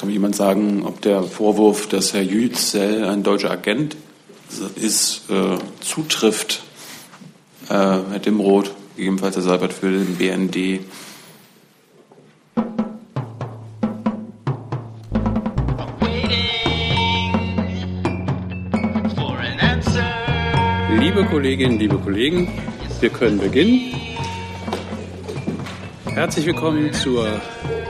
[0.00, 3.98] Kann mir jemand sagen, ob der Vorwurf, dass Herr Yücel ein deutscher Agent
[4.76, 6.62] ist, äh, zutrifft?
[7.68, 10.80] Äh, Herr Dimroth, gegebenenfalls Herr Seibert für den BND.
[20.98, 22.48] Liebe Kolleginnen, liebe Kollegen,
[23.00, 23.94] wir können beginnen.
[26.06, 27.26] Herzlich willkommen zur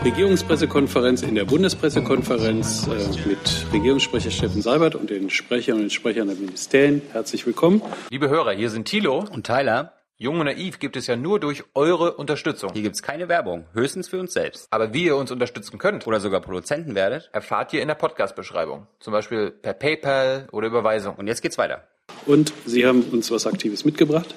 [0.03, 6.29] Regierungspressekonferenz in der Bundespressekonferenz äh, mit Regierungssprecher Steffen Seibert und den Sprechern und den Sprechern
[6.29, 7.03] der Ministerien.
[7.13, 7.83] Herzlich willkommen.
[8.09, 9.93] Liebe Hörer, hier sind Thilo und Tyler.
[10.17, 12.73] Jung und naiv gibt es ja nur durch eure Unterstützung.
[12.73, 14.69] Hier gibt es keine Werbung, höchstens für uns selbst.
[14.71, 18.87] Aber wie ihr uns unterstützen könnt oder sogar Produzenten werdet, erfahrt ihr in der Podcast-Beschreibung.
[19.01, 21.17] Zum Beispiel per PayPal oder Überweisung.
[21.17, 21.85] Und jetzt geht's weiter.
[22.25, 24.35] Und Sie haben uns was Aktives mitgebracht?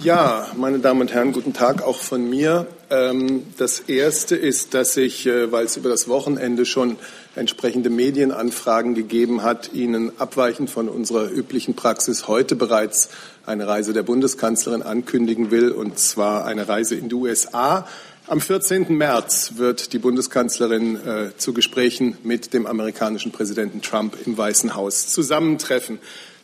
[0.00, 2.68] Ja, meine Damen und Herren, guten Tag auch von mir.
[2.88, 6.98] Ähm, das Erste ist, dass ich, äh, weil es über das Wochenende schon
[7.34, 13.08] entsprechende Medienanfragen gegeben hat, Ihnen abweichend von unserer üblichen Praxis heute bereits
[13.44, 17.84] eine Reise der Bundeskanzlerin ankündigen will, und zwar eine Reise in die USA.
[18.28, 18.96] Am 14.
[18.96, 25.08] März wird die Bundeskanzlerin äh, zu Gesprächen mit dem amerikanischen Präsidenten Trump im Weißen Haus
[25.08, 25.98] zusammentreffen.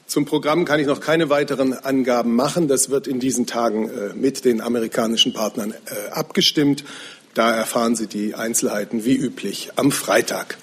[0.07, 2.69] Zum Programm kann ich noch keine weiteren Angaben machen.
[2.69, 6.85] Das wird in diesen Tagen äh, mit den amerikanischen Partnern äh, abgestimmt.
[7.33, 10.57] Da erfahren Sie die Einzelheiten wie üblich am Freitag.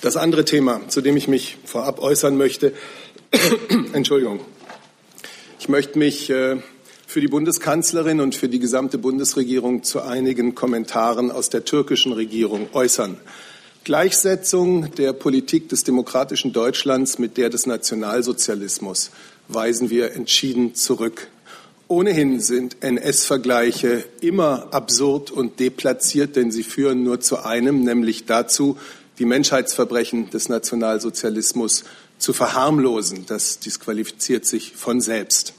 [0.00, 2.72] Das andere Thema, zu dem ich mich vorab äußern möchte,
[3.92, 4.40] Entschuldigung.
[5.60, 6.56] Ich möchte mich äh,
[7.06, 12.68] für die Bundeskanzlerin und für die gesamte Bundesregierung zu einigen Kommentaren aus der türkischen Regierung
[12.72, 13.18] äußern.
[13.86, 19.12] Gleichsetzung der Politik des demokratischen Deutschlands mit der des Nationalsozialismus
[19.46, 21.28] weisen wir entschieden zurück.
[21.86, 28.76] Ohnehin sind NS-Vergleiche immer absurd und deplatziert, denn sie führen nur zu einem, nämlich dazu,
[29.20, 31.84] die Menschheitsverbrechen des Nationalsozialismus
[32.18, 33.26] zu verharmlosen.
[33.28, 35.54] Das disqualifiziert sich von selbst.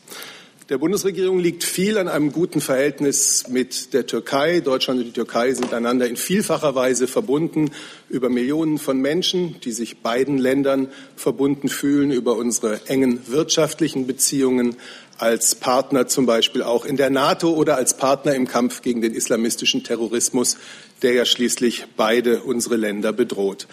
[0.70, 4.60] Der Bundesregierung liegt viel an einem guten Verhältnis mit der Türkei.
[4.60, 7.72] Deutschland und die Türkei sind einander in vielfacher Weise verbunden
[8.10, 14.76] über Millionen von Menschen, die sich beiden Ländern verbunden fühlen, über unsere engen wirtschaftlichen Beziehungen
[15.18, 19.14] als Partner zum Beispiel auch in der NATO oder als Partner im Kampf gegen den
[19.14, 20.58] islamistischen Terrorismus,
[21.02, 23.68] der ja schließlich beide unsere Länder bedroht.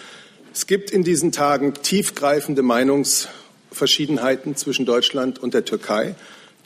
[0.54, 6.14] Es gibt in diesen Tagen tiefgreifende Meinungsverschiedenheiten zwischen Deutschland und der Türkei.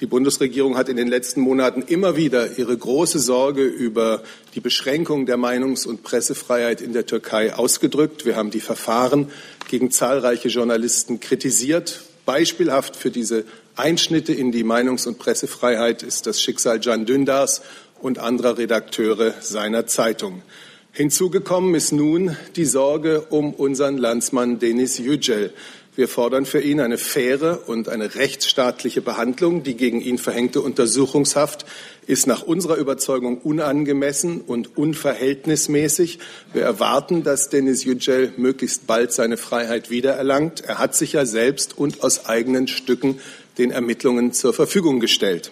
[0.01, 4.23] Die Bundesregierung hat in den letzten Monaten immer wieder ihre große Sorge über
[4.55, 8.25] die Beschränkung der Meinungs- und Pressefreiheit in der Türkei ausgedrückt.
[8.25, 9.33] Wir haben die Verfahren
[9.69, 12.03] gegen zahlreiche Journalisten kritisiert.
[12.27, 13.45] Beispielhaft für diese
[13.75, 17.63] Einschnitte in die Meinungs- und Pressefreiheit ist das Schicksal Can Dündars
[18.01, 20.43] und anderer Redakteure seiner Zeitung.
[20.93, 25.53] Hinzugekommen ist nun die Sorge um unseren Landsmann Denis Yücel.
[25.99, 29.65] Wir fordern für ihn eine faire und eine rechtsstaatliche Behandlung.
[29.65, 31.67] Die gegen ihn verhängte Untersuchungshaft
[32.07, 36.21] ist nach unserer Überzeugung unangemessen und unverhältnismäßig.
[36.53, 40.61] Wir erwarten, dass Denis Yücel möglichst bald seine Freiheit wiedererlangt.
[40.61, 43.19] Er hat sich ja selbst und aus eigenen Stücken
[43.59, 45.51] den Ermittlungen zur Verfügung gestellt.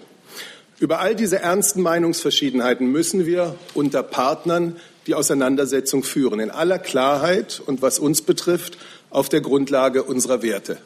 [0.79, 4.77] Über all diese ernsten Meinungsverschiedenheiten müssen wir unter Partnern
[5.07, 8.77] die Auseinandersetzung führen, in aller Klarheit und was uns betrifft,
[9.17, 10.77] auf der Grundlage unserer Werte.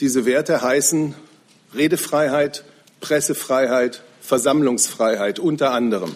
[0.00, 1.14] Diese Werte heißen
[1.74, 2.62] Redefreiheit,
[3.00, 6.14] Pressefreiheit, Versammlungsfreiheit unter anderem.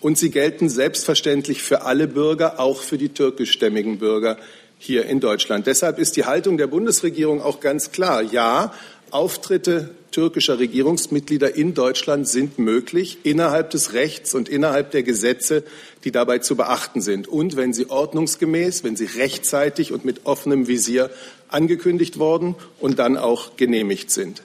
[0.00, 4.36] Und sie gelten selbstverständlich für alle Bürger, auch für die türkischstämmigen Bürger
[4.78, 5.66] hier in Deutschland.
[5.66, 8.22] Deshalb ist die Haltung der Bundesregierung auch ganz klar.
[8.22, 8.72] Ja,
[9.10, 15.64] Auftritte türkischer Regierungsmitglieder in Deutschland sind möglich innerhalb des Rechts und innerhalb der Gesetze,
[16.04, 17.28] die dabei zu beachten sind.
[17.28, 21.10] Und wenn sie ordnungsgemäß, wenn sie rechtzeitig und mit offenem Visier
[21.48, 24.42] angekündigt worden und dann auch genehmigt sind.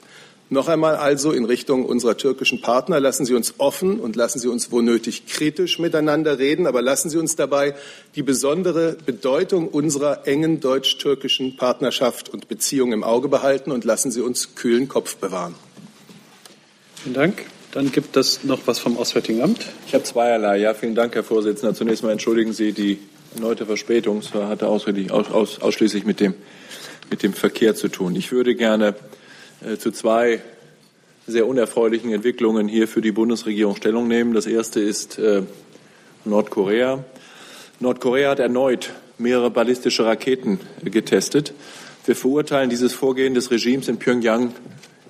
[0.48, 4.46] Noch einmal also in Richtung unserer türkischen Partner, lassen Sie uns offen und lassen Sie
[4.46, 7.74] uns wo nötig kritisch miteinander reden, aber lassen Sie uns dabei
[8.14, 14.20] die besondere Bedeutung unserer engen deutsch-türkischen Partnerschaft und Beziehung im Auge behalten und lassen Sie
[14.20, 15.56] uns kühlen Kopf bewahren.
[17.02, 17.44] Vielen Dank.
[17.72, 19.66] Dann gibt es noch was vom Auswärtigen Amt.
[19.88, 20.58] Ich habe zweierlei.
[20.58, 21.74] Ja, vielen Dank, Herr Vorsitzender.
[21.74, 23.00] Zunächst mal entschuldigen Sie die
[23.34, 24.18] erneute Verspätung.
[24.18, 26.34] Es hatte ausschließlich mit dem,
[27.10, 28.14] mit dem Verkehr zu tun.
[28.14, 28.94] Ich würde gerne äh,
[29.78, 30.40] zu zwei
[31.26, 34.32] sehr unerfreulichen Entwicklungen hier für die Bundesregierung Stellung nehmen.
[34.32, 35.42] Das erste ist äh,
[36.24, 37.04] Nordkorea.
[37.80, 41.52] Nordkorea hat erneut mehrere ballistische Raketen getestet.
[42.04, 44.52] Wir verurteilen dieses Vorgehen des Regimes in Pyongyang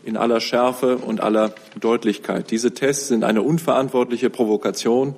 [0.04, 2.50] in aller Schärfe und aller Deutlichkeit.
[2.50, 5.14] Diese Tests sind eine unverantwortliche Provokation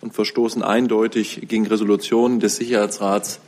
[0.00, 3.40] und verstoßen eindeutig gegen Resolutionen des Sicherheitsrats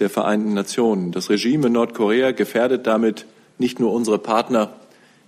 [0.00, 1.12] der Vereinten Nationen.
[1.12, 3.26] Das Regime in Nordkorea gefährdet damit
[3.58, 4.70] nicht nur unsere Partner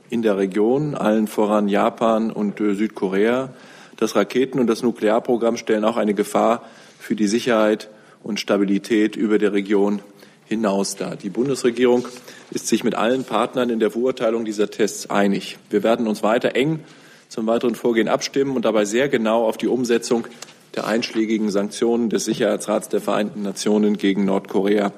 [0.08, 3.50] in der Region, allen voran Japan und äh, Südkorea.
[3.96, 6.62] Das Raketen- und das Nuklearprogramm stellen auch eine Gefahr
[6.98, 7.88] für die Sicherheit
[8.22, 10.00] und Stabilität über der Region
[10.46, 11.16] hinaus dar.
[11.16, 12.08] Die Bundesregierung
[12.50, 15.58] ist sich mit allen Partnern in der Verurteilung dieser Tests einig.
[15.70, 16.80] Wir werden uns weiter eng
[17.28, 20.26] zum weiteren Vorgehen abstimmen und dabei sehr genau auf die Umsetzung
[20.74, 24.92] der einschlägigen Sanktionen des Sicherheitsrats der Vereinten Nationen gegen Nordkorea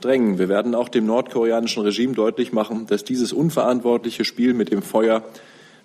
[0.00, 0.38] drängen.
[0.38, 5.24] Wir werden auch dem nordkoreanischen Regime deutlich machen, dass dieses unverantwortliche Spiel mit dem Feuer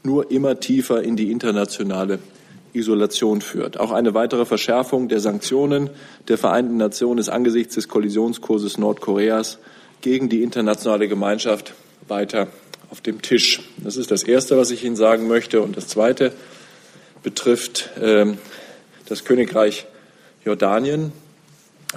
[0.03, 2.19] nur immer tiefer in die internationale
[2.73, 3.79] Isolation führt.
[3.79, 5.89] Auch eine weitere Verschärfung der Sanktionen
[6.27, 9.59] der Vereinten Nationen ist angesichts des Kollisionskurses Nordkoreas
[10.01, 11.73] gegen die internationale Gemeinschaft
[12.07, 12.47] weiter
[12.89, 13.61] auf dem Tisch.
[13.83, 15.61] Das ist das Erste, was ich Ihnen sagen möchte.
[15.61, 16.33] Und das Zweite
[17.21, 18.25] betrifft äh,
[19.07, 19.85] das Königreich
[20.43, 21.13] Jordanien.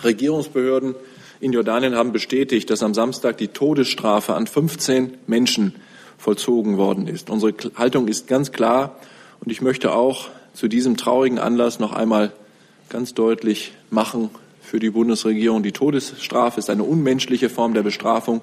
[0.04, 0.94] Regierungsbehörden
[1.40, 5.74] in Jordanien haben bestätigt, dass am Samstag die Todesstrafe an 15 Menschen
[6.18, 7.30] vollzogen worden ist.
[7.30, 8.98] Unsere Haltung ist ganz klar
[9.40, 12.32] und ich möchte auch zu diesem traurigen Anlass noch einmal
[12.88, 14.30] ganz deutlich machen
[14.62, 15.62] für die Bundesregierung.
[15.62, 18.42] Die Todesstrafe ist eine unmenschliche Form der Bestrafung,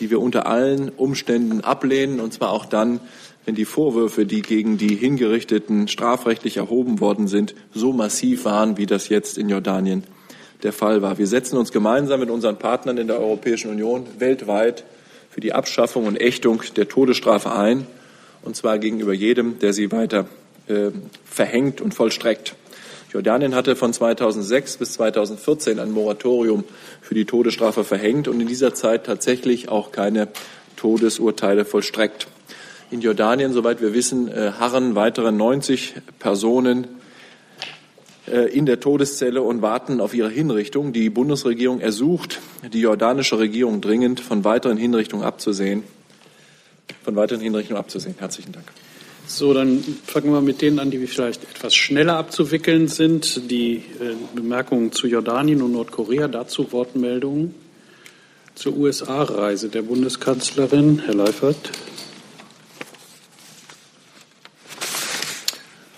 [0.00, 3.00] die wir unter allen Umständen ablehnen, und zwar auch dann,
[3.44, 8.86] wenn die Vorwürfe, die gegen die Hingerichteten strafrechtlich erhoben worden sind, so massiv waren, wie
[8.86, 10.04] das jetzt in Jordanien
[10.62, 11.18] der Fall war.
[11.18, 14.84] Wir setzen uns gemeinsam mit unseren Partnern in der Europäischen Union weltweit
[15.30, 17.86] für die Abschaffung und Ächtung der Todesstrafe ein,
[18.42, 20.26] und zwar gegenüber jedem, der sie weiter
[20.68, 20.90] äh,
[21.24, 22.54] verhängt und vollstreckt.
[23.12, 26.64] Jordanien hatte von 2006 bis 2014 ein Moratorium
[27.00, 30.28] für die Todesstrafe verhängt und in dieser Zeit tatsächlich auch keine
[30.76, 32.26] Todesurteile vollstreckt.
[32.90, 36.86] In Jordanien, soweit wir wissen, äh, harren weitere 90 Personen
[38.26, 40.92] in der Todeszelle und warten auf ihre Hinrichtung.
[40.92, 42.40] Die Bundesregierung ersucht
[42.72, 45.84] die jordanische Regierung dringend, von weiteren Hinrichtungen abzusehen.
[47.04, 48.16] Von weiteren Hinrichtungen abzusehen.
[48.18, 48.66] Herzlichen Dank.
[49.28, 53.50] So, dann fangen wir mit denen an, die vielleicht etwas schneller abzuwickeln sind.
[53.50, 57.54] Die äh, Bemerkungen zu Jordanien und Nordkorea, dazu Wortmeldungen
[58.54, 61.02] zur USA-Reise der Bundeskanzlerin.
[61.04, 61.70] Herr Leifert.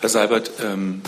[0.00, 1.02] Herr Seibert, ähm,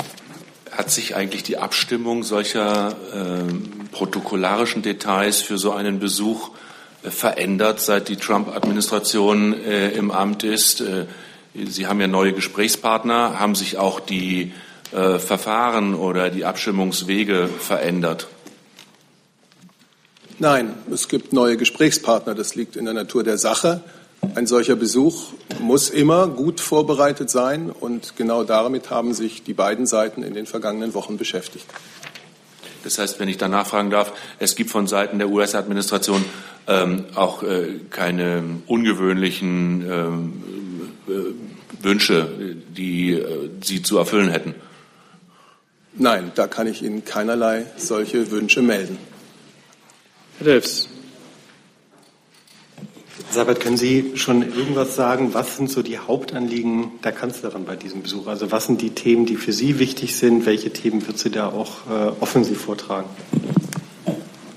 [0.71, 6.51] hat sich eigentlich die Abstimmung solcher ähm, protokollarischen Details für so einen Besuch
[7.03, 10.81] äh, verändert, seit die Trump-Administration äh, im Amt ist?
[10.81, 11.07] Äh,
[11.53, 13.41] Sie haben ja neue Gesprächspartner.
[13.41, 14.53] Haben sich auch die
[14.93, 18.29] äh, Verfahren oder die Abstimmungswege verändert?
[20.39, 22.35] Nein, es gibt neue Gesprächspartner.
[22.35, 23.83] Das liegt in der Natur der Sache.
[24.35, 29.87] Ein solcher Besuch muss immer gut vorbereitet sein und genau damit haben sich die beiden
[29.87, 31.67] Seiten in den vergangenen Wochen beschäftigt.
[32.85, 36.25] Das heißt, wenn ich da nachfragen darf, es gibt von Seiten der US-Administration
[36.67, 40.43] ähm, auch äh, keine ungewöhnlichen ähm,
[41.09, 44.55] äh, Wünsche, die äh, Sie zu erfüllen hätten?
[45.95, 48.99] Nein, da kann ich Ihnen keinerlei solche Wünsche melden.
[50.39, 50.89] Herr Delfs.
[53.33, 55.35] Sabat, können Sie schon irgendwas sagen?
[55.35, 58.27] Was sind so die Hauptanliegen der Kanzlerin bei diesem Besuch?
[58.27, 60.47] Also was sind die Themen, die für Sie wichtig sind?
[60.47, 63.09] Welche Themen wird sie da auch äh, offensiv vortragen?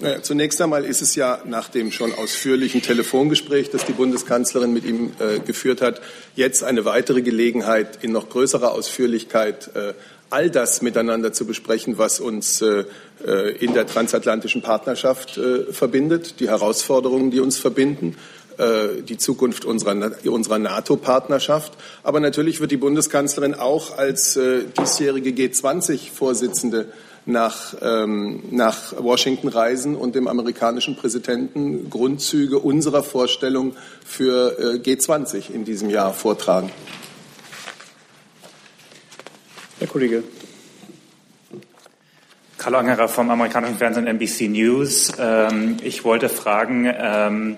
[0.02, 4.86] Naja, zunächst einmal ist es ja nach dem schon ausführlichen Telefongespräch, das die Bundeskanzlerin mit
[4.86, 6.02] ihm äh, geführt hat,
[6.36, 9.94] jetzt eine weitere Gelegenheit, in noch größerer Ausführlichkeit äh,
[10.32, 12.86] all das miteinander zu besprechen, was uns äh,
[13.24, 18.18] äh in der transatlantischen Partnerschaft äh, verbindet, die Herausforderungen, die uns verbinden,
[18.58, 21.74] die Zukunft unserer, unserer NATO-Partnerschaft.
[22.04, 24.40] Aber natürlich wird die Bundeskanzlerin auch als
[24.78, 26.88] diesjährige G20-Vorsitzende
[27.26, 35.52] nach, ähm, nach Washington reisen und dem amerikanischen Präsidenten Grundzüge unserer Vorstellung für äh, G20
[35.52, 36.72] in diesem Jahr vortragen.
[39.80, 40.24] Herr Kollege.
[42.58, 45.12] Karl Angerer vom amerikanischen Fernsehen NBC News.
[45.20, 47.58] Ähm, ich wollte fragen, ähm,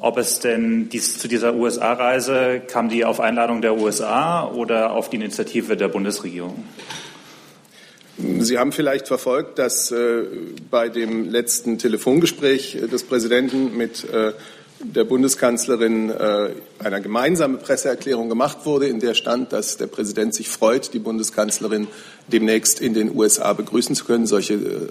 [0.00, 5.10] ob es denn dies, zu dieser USA-Reise kam die auf Einladung der USA oder auf
[5.10, 6.64] die Initiative der Bundesregierung?
[8.40, 10.24] Sie haben vielleicht verfolgt, dass äh,
[10.70, 14.32] bei dem letzten Telefongespräch des Präsidenten mit äh,
[14.80, 20.48] der Bundeskanzlerin äh, eine gemeinsame Presseerklärung gemacht wurde, in der stand, dass der Präsident sich
[20.48, 21.88] freut, die Bundeskanzlerin
[22.26, 24.26] demnächst in den USA begrüßen zu können.
[24.26, 24.88] Solche äh,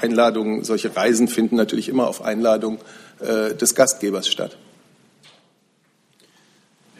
[0.00, 4.56] Einladungen, solche Reisen finden natürlich immer auf Einladung äh, des Gastgebers statt.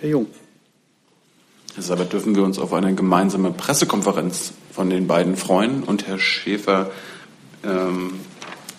[0.00, 0.26] Herr Jung.
[1.76, 5.84] Deshalb dürfen wir uns auf eine gemeinsame Pressekonferenz von den beiden freuen.
[5.84, 6.90] Und Herr Schäfer,
[7.64, 8.20] ähm,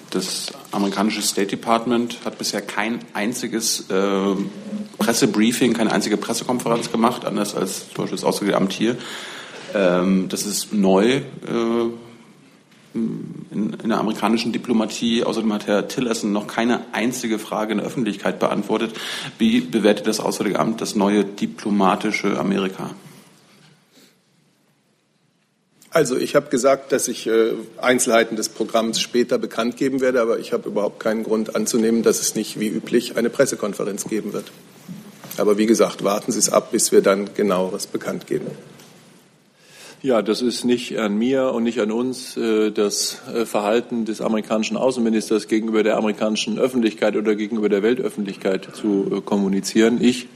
[0.09, 4.35] das amerikanische State Department hat bisher kein einziges äh,
[4.97, 8.97] Pressebriefing, keine einzige Pressekonferenz gemacht, anders als zum Beispiel das Auswärtige Amt hier.
[9.73, 11.21] Ähm, das ist neu äh,
[12.93, 15.23] in, in, der amerikanischen Diplomatie.
[15.23, 18.93] Außerdem hat Herr Tillerson noch keine einzige Frage in der Öffentlichkeit beantwortet.
[19.37, 22.91] Wie bewertet das Auswärtige Amt das neue diplomatische Amerika?
[25.91, 30.37] Also ich habe gesagt, dass ich äh, Einzelheiten des Programms später bekannt geben werde, aber
[30.37, 34.51] ich habe überhaupt keinen Grund anzunehmen, dass es nicht wie üblich eine Pressekonferenz geben wird.
[35.37, 38.47] Aber wie gesagt, warten Sie es ab, bis wir dann genaueres bekannt geben.
[40.01, 44.21] Ja, das ist nicht an mir und nicht an uns, äh, das äh, Verhalten des
[44.21, 50.01] amerikanischen Außenministers gegenüber der amerikanischen Öffentlichkeit oder gegenüber der Weltöffentlichkeit zu kommunizieren.
[50.01, 50.29] Ich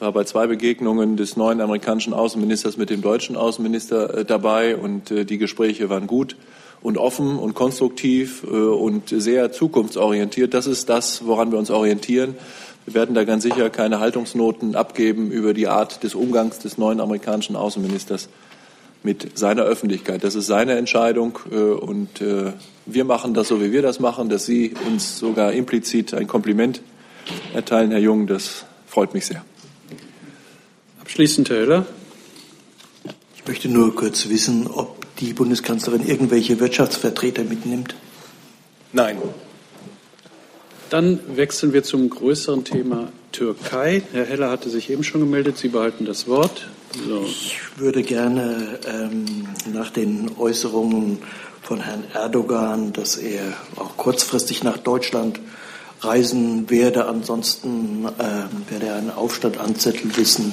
[0.00, 5.10] war bei zwei Begegnungen des neuen amerikanischen Außenministers mit dem deutschen Außenminister äh, dabei und
[5.10, 6.36] äh, die Gespräche waren gut
[6.82, 10.52] und offen und konstruktiv äh, und sehr zukunftsorientiert.
[10.52, 12.34] Das ist das, woran wir uns orientieren.
[12.84, 17.00] Wir werden da ganz sicher keine Haltungsnoten abgeben über die Art des Umgangs des neuen
[17.00, 18.28] amerikanischen Außenministers
[19.04, 20.24] mit seiner Öffentlichkeit.
[20.24, 22.08] Das ist seine Entscheidung und
[22.86, 26.80] wir machen das so, wie wir das machen, dass Sie uns sogar implizit ein Kompliment
[27.54, 28.26] erteilen, Herr Jung.
[28.26, 29.44] Das freut mich sehr.
[31.00, 31.86] Abschließend, Herr Heller.
[33.36, 37.94] Ich möchte nur kurz wissen, ob die Bundeskanzlerin irgendwelche Wirtschaftsvertreter mitnimmt.
[38.92, 39.18] Nein.
[40.88, 44.02] Dann wechseln wir zum größeren Thema Türkei.
[44.12, 45.58] Herr Heller hatte sich eben schon gemeldet.
[45.58, 46.68] Sie behalten das Wort.
[46.96, 51.18] Ich würde gerne ähm, nach den Äußerungen
[51.60, 53.42] von Herrn Erdogan, dass er
[53.76, 55.40] auch kurzfristig nach Deutschland
[56.02, 60.52] reisen werde, ansonsten äh, werde er einen Aufstand anzetteln wissen,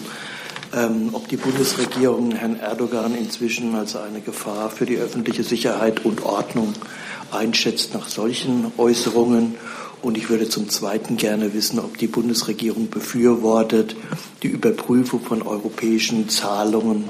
[0.73, 6.23] ähm, ob die Bundesregierung Herrn Erdogan inzwischen als eine Gefahr für die öffentliche Sicherheit und
[6.23, 6.73] Ordnung
[7.31, 9.55] einschätzt nach solchen Äußerungen.
[10.01, 13.95] Und ich würde zum Zweiten gerne wissen, ob die Bundesregierung befürwortet
[14.41, 17.09] die Überprüfung von europäischen Zahlungen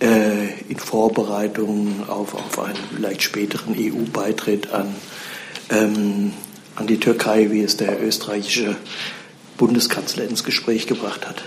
[0.00, 4.94] äh, in Vorbereitung auf, auf einen vielleicht späteren EU-Beitritt an,
[5.70, 6.32] ähm,
[6.76, 8.76] an die Türkei, wie es der österreichische
[9.58, 11.42] Bundeskanzler ins Gespräch gebracht hat.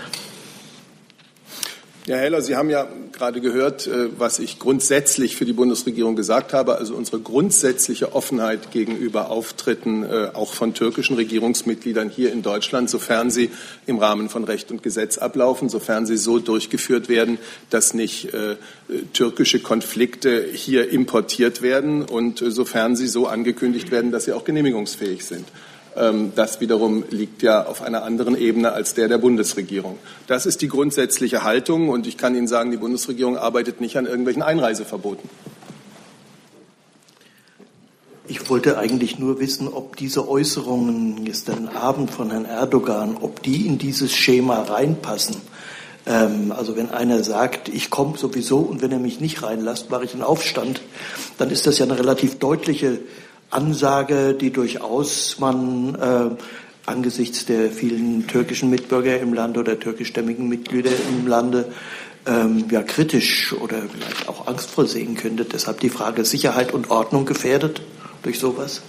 [2.08, 6.52] Herr Heller, Sie haben ja gerade gehört, äh, was ich grundsätzlich für die Bundesregierung gesagt
[6.52, 12.90] habe, also unsere grundsätzliche Offenheit gegenüber Auftritten äh, auch von türkischen Regierungsmitgliedern hier in Deutschland,
[12.90, 13.50] sofern sie
[13.86, 17.38] im Rahmen von Recht und Gesetz ablaufen, sofern sie so durchgeführt werden,
[17.70, 18.54] dass nicht äh,
[19.12, 25.24] türkische Konflikte hier importiert werden und sofern sie so angekündigt werden, dass sie auch genehmigungsfähig
[25.24, 25.46] sind.
[25.96, 29.98] Ähm, das wiederum liegt ja auf einer anderen Ebene als der der Bundesregierung.
[30.26, 34.06] Das ist die grundsätzliche Haltung und ich kann Ihnen sagen, die Bundesregierung arbeitet nicht an
[34.06, 35.28] irgendwelchen Einreiseverboten.
[38.28, 43.66] Ich wollte eigentlich nur wissen, ob diese Äußerungen gestern Abend von Herrn Erdogan, ob die
[43.66, 45.36] in dieses Schema reinpassen.
[46.06, 50.04] Ähm, also wenn einer sagt, ich komme sowieso und wenn er mich nicht reinlässt, mache
[50.04, 50.82] ich einen Aufstand,
[51.38, 52.98] dann ist das ja eine relativ deutliche
[53.50, 56.42] Ansage, die durchaus man äh,
[56.86, 61.66] angesichts der vielen türkischen Mitbürger im Lande oder türkischstämmigen Mitglieder im Lande
[62.26, 65.44] ähm, ja kritisch oder vielleicht auch angstvoll sehen könnte.
[65.44, 67.82] Deshalb die Frage Sicherheit und Ordnung gefährdet
[68.22, 68.82] durch sowas?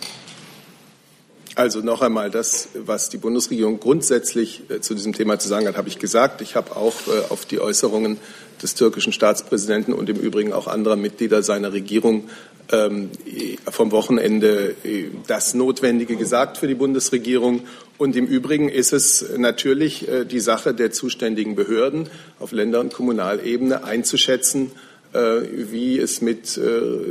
[1.55, 5.75] Also noch einmal, das, was die Bundesregierung grundsätzlich äh, zu diesem Thema zu sagen hat,
[5.75, 6.41] habe ich gesagt.
[6.41, 8.19] Ich habe auch äh, auf die Äußerungen
[8.61, 12.29] des türkischen Staatspräsidenten und im Übrigen auch anderer Mitglieder seiner Regierung
[12.71, 13.11] ähm,
[13.69, 17.61] vom Wochenende äh, das Notwendige gesagt für die Bundesregierung.
[17.97, 22.09] Und im Übrigen ist es natürlich äh, die Sache der zuständigen Behörden
[22.39, 24.71] auf Länder- und Kommunalebene einzuschätzen,
[25.13, 25.19] äh,
[25.53, 26.59] wie es mit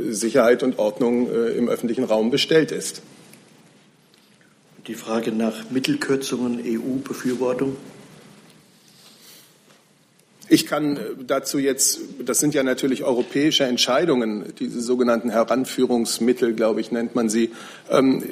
[0.09, 3.01] Sicherheit und Ordnung im öffentlichen Raum bestellt ist.
[4.87, 7.75] Die Frage nach Mittelkürzungen, EU-Befürwortung.
[10.49, 16.81] Ich kann äh, dazu jetzt, das sind ja natürlich europäische Entscheidungen, diese sogenannten Heranführungsmittel, glaube
[16.81, 17.51] ich, nennt man sie.
[17.89, 18.23] Ähm,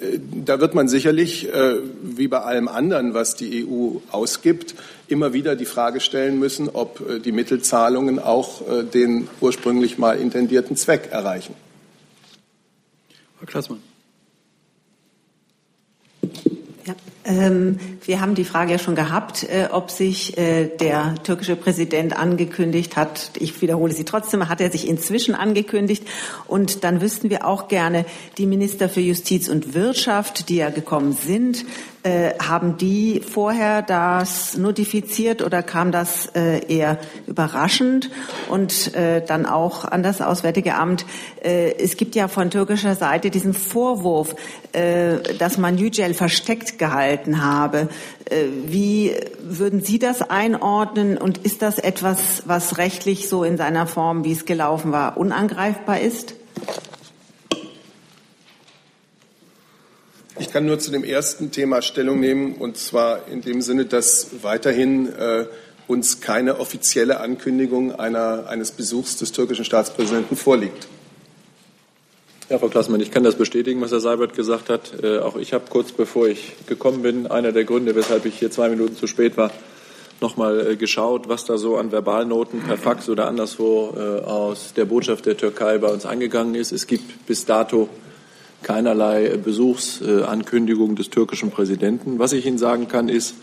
[0.45, 4.75] da wird man sicherlich, äh, wie bei allem anderen, was die EU ausgibt,
[5.07, 8.61] immer wieder die Frage stellen müssen, ob äh, die Mittelzahlungen auch
[8.93, 11.53] den ursprünglich mal intendierten Zweck erreichen.
[13.37, 13.79] Frau Klaßmann.
[16.85, 16.95] Ja,
[17.25, 22.15] Ähm, wir haben die Frage ja schon gehabt, äh, ob sich äh, der türkische Präsident
[22.15, 23.31] angekündigt hat.
[23.39, 26.03] Ich wiederhole sie trotzdem, hat er sich inzwischen angekündigt.
[26.47, 28.05] Und dann wüssten wir auch gerne,
[28.37, 31.65] die Minister für Justiz und Wirtschaft, die ja gekommen sind,
[32.03, 38.11] äh, haben die vorher das notifiziert oder kam das äh, eher überraschend?
[38.49, 41.07] Und äh, dann auch an das Auswärtige Amt.
[41.43, 44.35] Äh, es gibt ja von türkischer Seite diesen Vorwurf,
[45.39, 47.89] dass man Yücel versteckt gehalten habe.
[48.25, 51.17] Äh, wie würden Sie das einordnen?
[51.17, 55.99] Und ist das etwas, was rechtlich so in seiner Form, wie es gelaufen war, unangreifbar
[55.99, 56.35] ist?
[60.37, 64.43] Ich kann nur zu dem ersten Thema Stellung nehmen, und zwar in dem Sinne, dass
[64.43, 65.45] weiterhin äh,
[65.87, 70.87] uns keine offizielle Ankündigung einer, eines Besuchs des türkischen Staatspräsidenten vorliegt.
[72.47, 75.03] Ja, Frau Klassmann, ich kann das bestätigen, was Herr Seibert gesagt hat.
[75.03, 78.51] Äh, auch ich habe kurz bevor ich gekommen bin, einer der Gründe, weshalb ich hier
[78.51, 79.49] zwei Minuten zu spät war,
[80.21, 84.75] noch mal äh, geschaut, was da so an Verbalnoten per Fax oder anderswo äh, aus
[84.75, 86.71] der Botschaft der Türkei bei uns eingegangen ist.
[86.71, 87.89] Es gibt bis dato
[88.61, 92.19] keinerlei Besuchsankündigung des türkischen Präsidenten.
[92.19, 93.33] Was ich Ihnen sagen kann, ist,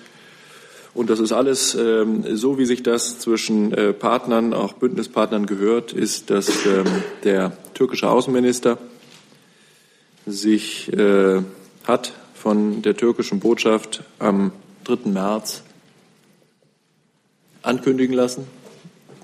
[0.94, 5.92] und das ist alles ähm, so, wie sich das zwischen äh, Partnern, auch Bündnispartnern gehört,
[5.92, 6.84] ist, dass ähm,
[7.24, 8.78] der türkische Außenminister
[10.26, 11.42] sich äh,
[11.84, 14.52] hat von der türkischen Botschaft am
[14.84, 15.10] 3.
[15.10, 15.62] März
[17.62, 18.46] ankündigen lassen.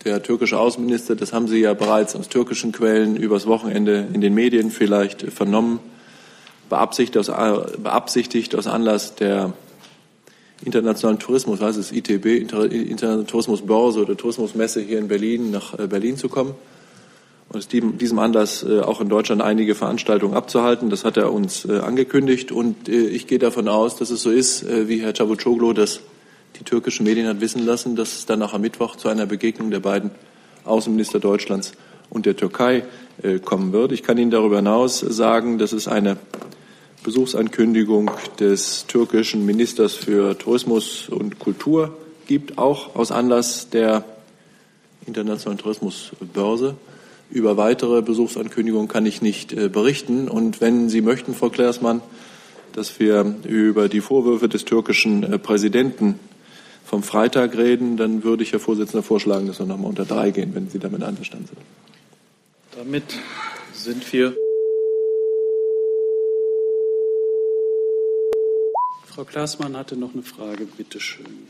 [0.05, 4.35] Der türkische Außenminister, das haben Sie ja bereits aus türkischen Quellen übers Wochenende in den
[4.35, 5.81] Medien vielleicht vernommen,
[6.69, 9.53] beabsichtigt aus, beabsichtigt aus Anlass der
[10.65, 16.17] internationalen Tourismus, was ist ITB, Internationale Tourismusbörse oder Tourismusmesse hier in Berlin, nach äh, Berlin
[16.17, 16.55] zu kommen
[17.51, 20.91] aus diesem Anlass äh, auch in Deutschland einige Veranstaltungen abzuhalten.
[20.91, 24.67] Das hat er uns äh, angekündigt und ich gehe davon aus, dass es so ist,
[24.89, 26.01] wie Herr Cavusoglu das
[26.59, 29.71] die türkischen Medien hat wissen lassen, dass es dann auch am Mittwoch zu einer Begegnung
[29.71, 30.11] der beiden
[30.65, 31.73] Außenminister Deutschlands
[32.11, 32.85] und der Türkei
[33.45, 33.93] kommen wird.
[33.93, 36.17] Ich kann Ihnen darüber hinaus sagen, dass es eine
[37.03, 44.05] Besuchsankündigung des türkischen Ministers für Tourismus und Kultur gibt, auch aus Anlass der
[45.07, 46.77] internationalen Tourismusbörse.
[47.31, 50.29] Über weitere Besuchsankündigungen kann ich nicht äh, berichten.
[50.29, 52.01] Und wenn Sie möchten, Frau Kleersmann,
[52.73, 56.19] dass wir über die Vorwürfe des türkischen äh, Präsidenten
[56.85, 60.31] vom Freitag reden, dann würde ich, Herr Vorsitzender, vorschlagen, dass wir noch mal unter drei
[60.31, 61.59] gehen, wenn Sie damit einverstanden sind.
[62.79, 63.05] Damit
[63.75, 64.35] sind wir
[69.19, 71.49] Frau Klaasmann hatte noch eine Frage, bitte schön.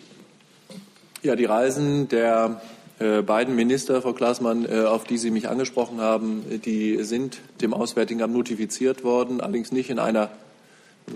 [1.22, 2.62] Ja, die Reisen der
[2.98, 8.22] beiden Minister, Frau Klaasmann, äh, auf die Sie mich angesprochen haben, die sind dem Auswärtigen
[8.22, 10.30] Amt notifiziert worden, allerdings nicht in einer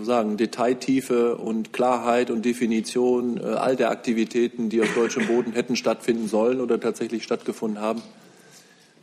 [0.00, 5.76] sagen, Detailtiefe und Klarheit und Definition äh, all der Aktivitäten, die auf deutschem Boden hätten
[5.76, 8.02] stattfinden sollen oder tatsächlich stattgefunden haben,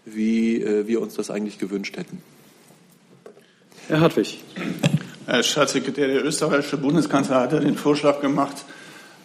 [0.06, 2.22] wie äh, wir uns das eigentlich gewünscht hätten.
[3.88, 4.44] Herr Hartwig.
[5.26, 8.65] Herr Staatssekretär, der österreichische Bundeskanzler hat ja den Vorschlag gemacht,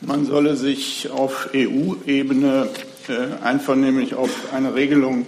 [0.01, 2.69] man solle sich auf EU-Ebene
[3.09, 5.27] äh, einvernehmlich auf eine Regelung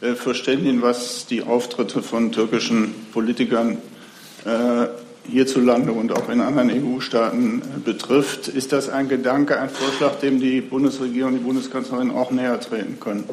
[0.00, 3.78] äh, verständigen, was die Auftritte von türkischen Politikern
[4.44, 4.86] äh,
[5.30, 8.48] hierzulande und auch in anderen EU-Staaten betrifft.
[8.48, 13.24] Ist das ein Gedanke, ein Vorschlag, dem die Bundesregierung, die Bundeskanzlerin auch näher treten können?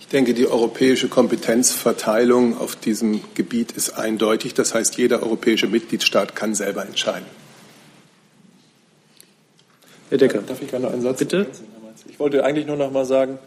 [0.00, 4.52] Ich denke, die europäische Kompetenzverteilung auf diesem Gebiet ist eindeutig.
[4.52, 7.24] Das heißt, jeder europäische Mitgliedstaat kann selber entscheiden.
[10.10, 10.42] Herr Decker.
[10.42, 11.20] Darf ich gerne noch einen Satz?
[11.20, 11.46] Bitte.
[12.08, 13.38] Ich wollte eigentlich nur noch mal sagen,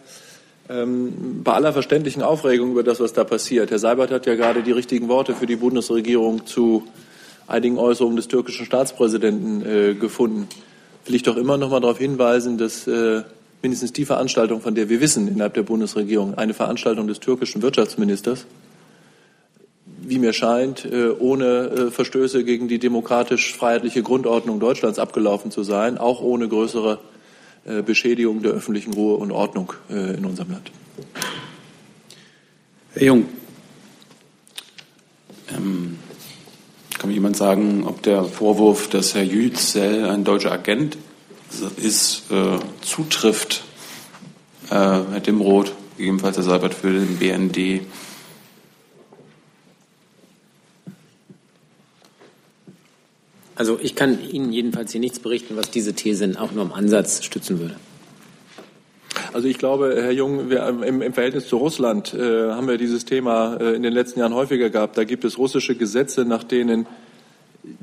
[0.67, 4.63] ähm, bei aller verständlichen Aufregung über das, was da passiert, Herr Seibert hat ja gerade
[4.63, 6.83] die richtigen Worte für die Bundesregierung zu
[7.47, 10.47] einigen Äußerungen des türkischen Staatspräsidenten äh, gefunden.
[11.05, 13.21] Will ich doch immer noch mal darauf hinweisen, dass äh,
[13.61, 18.47] mindestens die Veranstaltung, von der wir wissen innerhalb der Bundesregierung, eine Veranstaltung des türkischen Wirtschaftsministers,
[20.01, 25.99] wie mir scheint, äh, ohne äh, Verstöße gegen die demokratisch-freiheitliche Grundordnung Deutschlands abgelaufen zu sein,
[25.99, 26.99] auch ohne größere
[27.65, 30.71] Beschädigung der öffentlichen Ruhe und Ordnung in unserem Land.
[32.93, 33.25] Herr Jung.
[35.49, 35.97] Ähm,
[36.97, 40.97] kann mir jemand sagen, ob der Vorwurf, dass Herr Yücel ein deutscher Agent
[41.77, 43.63] ist, äh, zutrifft,
[44.69, 47.81] äh, Herr Dimroth, gegebenenfalls Herr Seibert für den BND.
[53.55, 57.23] Also ich kann Ihnen jedenfalls hier nichts berichten, was diese These auch nur im Ansatz
[57.23, 57.75] stützen würde.
[59.31, 63.05] Also ich glaube, Herr Jung, wir, im, im, Verhältnis zu Russland äh, haben wir dieses
[63.05, 64.97] Thema äh, in den letzten Jahren häufiger gehabt.
[64.97, 66.85] Da gibt es russische Gesetze, nach denen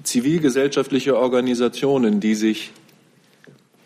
[0.03, 2.71] zivilgesellschaftliche Organisationen, die sich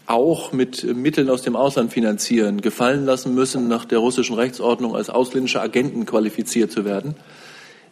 [0.06, 5.10] auch mit Mitteln aus dem Ausland finanzieren, gefallen lassen müssen, nach der russischen Rechtsordnung als
[5.10, 7.16] ausländische Agenten qualifiziert zu werden.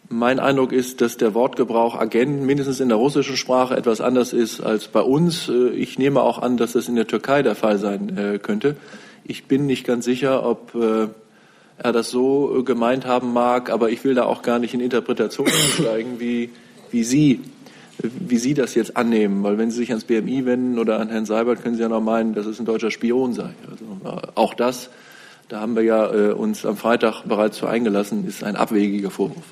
[0.09, 4.61] Mein Eindruck ist, dass der Wortgebrauch Agenten mindestens in der russischen Sprache etwas anders ist
[4.61, 5.49] als bei uns.
[5.73, 8.75] Ich nehme auch an, dass das in der Türkei der Fall sein äh, könnte.
[9.23, 11.07] Ich bin nicht ganz sicher, ob äh,
[11.77, 15.51] er das so gemeint haben mag, aber ich will da auch gar nicht in Interpretationen
[15.51, 16.51] einsteigen, wie,
[16.91, 17.41] wie Sie
[18.01, 19.43] wie Sie das jetzt annehmen.
[19.43, 22.01] Weil wenn Sie sich ans BMI wenden oder an Herrn Seibert, können Sie ja noch
[22.01, 23.49] meinen, dass es ein deutscher Spion sei.
[23.69, 23.85] Also,
[24.17, 24.89] äh, auch das,
[25.47, 29.45] da haben wir ja äh, uns am Freitag bereits zu eingelassen, ist ein abwegiger Vorwurf.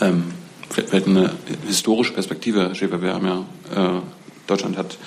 [0.00, 0.24] Ähm,
[0.68, 1.32] vielleicht eine
[1.66, 3.02] historische Perspektive, Herr Schäfer.
[3.02, 4.00] Wir haben ja, äh,
[4.46, 4.98] Deutschland hat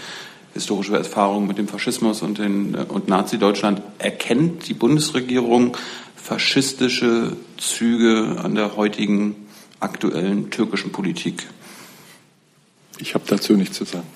[0.54, 3.82] historische Erfahrungen mit dem Faschismus und, den, und Nazi-Deutschland.
[3.98, 5.76] Erkennt die Bundesregierung
[6.16, 9.36] faschistische Züge an der heutigen
[9.80, 11.48] aktuellen türkischen Politik?
[13.00, 14.08] Ich habe dazu nichts zu sagen.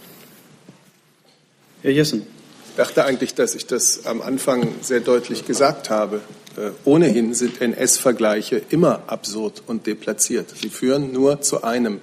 [1.81, 2.36] Herr Jessen.
[2.77, 6.21] Ich dachte eigentlich, dass ich das am Anfang sehr deutlich gesagt habe.
[6.55, 10.53] Äh, ohnehin sind NS-Vergleiche immer absurd und deplatziert.
[10.61, 12.01] Sie führen nur zu einem,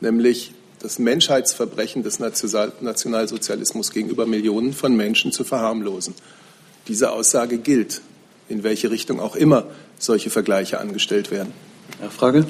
[0.00, 6.14] nämlich das Menschheitsverbrechen des Nationalsozialismus gegenüber Millionen von Menschen zu verharmlosen.
[6.88, 8.00] Diese Aussage gilt,
[8.48, 9.66] in welche Richtung auch immer
[9.98, 11.52] solche Vergleiche angestellt werden.
[12.00, 12.46] Nachfrage?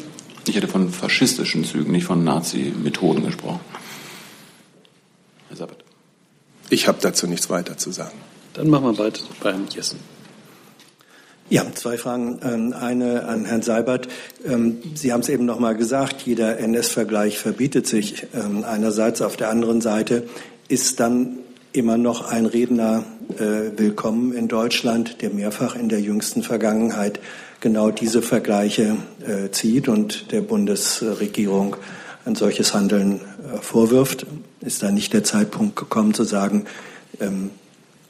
[0.47, 3.59] Ich hätte von faschistischen Zügen, nicht von Nazi-Methoden gesprochen.
[5.49, 5.84] Herr Sabat.
[6.75, 8.19] Ich habe dazu nichts weiter zu sagen.
[8.55, 10.01] Dann machen wir weiter bei Herrn Jessen.
[11.49, 12.41] Ja, zwei Fragen.
[12.43, 14.09] Ähm, eine an Herrn Seibert.
[14.45, 19.23] Ähm, Sie haben es eben noch mal gesagt, jeder NS-Vergleich verbietet sich ähm, einerseits.
[19.23, 20.27] Auf der anderen Seite
[20.67, 21.39] ist dann
[21.73, 23.05] immer noch ein Redner
[23.39, 27.21] äh, willkommen in Deutschland, der mehrfach in der jüngsten Vergangenheit
[27.61, 31.77] genau diese Vergleiche äh, zieht und der Bundesregierung
[32.25, 34.27] ein solches Handeln äh, vorwirft.
[34.61, 36.65] Ist da nicht der Zeitpunkt gekommen zu sagen,
[37.21, 37.51] ähm,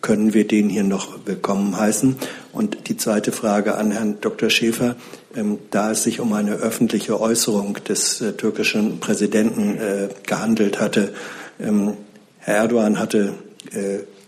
[0.01, 2.17] können wir den hier noch willkommen heißen?
[2.53, 4.51] Und die zweite Frage an Herrn Dr.
[4.51, 4.97] Schäfer,
[5.35, 11.15] ähm, da es sich um eine öffentliche Äußerung des äh, türkischen Präsidenten äh, gehandelt hatte,
[11.59, 11.95] ähm,
[12.39, 13.33] Herr Erdogan hatte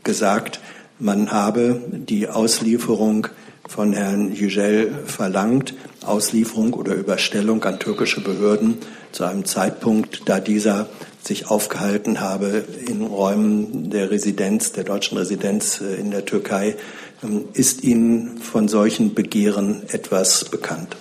[0.02, 0.60] gesagt,
[0.98, 3.28] man habe die Auslieferung
[3.68, 8.78] von Herrn Yücel verlangt, Auslieferung oder Überstellung an türkische Behörden
[9.16, 10.88] zu einem Zeitpunkt, da dieser
[11.22, 16.76] sich aufgehalten habe in Räumen der Residenz, der deutschen Residenz äh, in der Türkei.
[17.24, 20.96] Ähm, ist Ihnen von solchen Begehren etwas bekannt?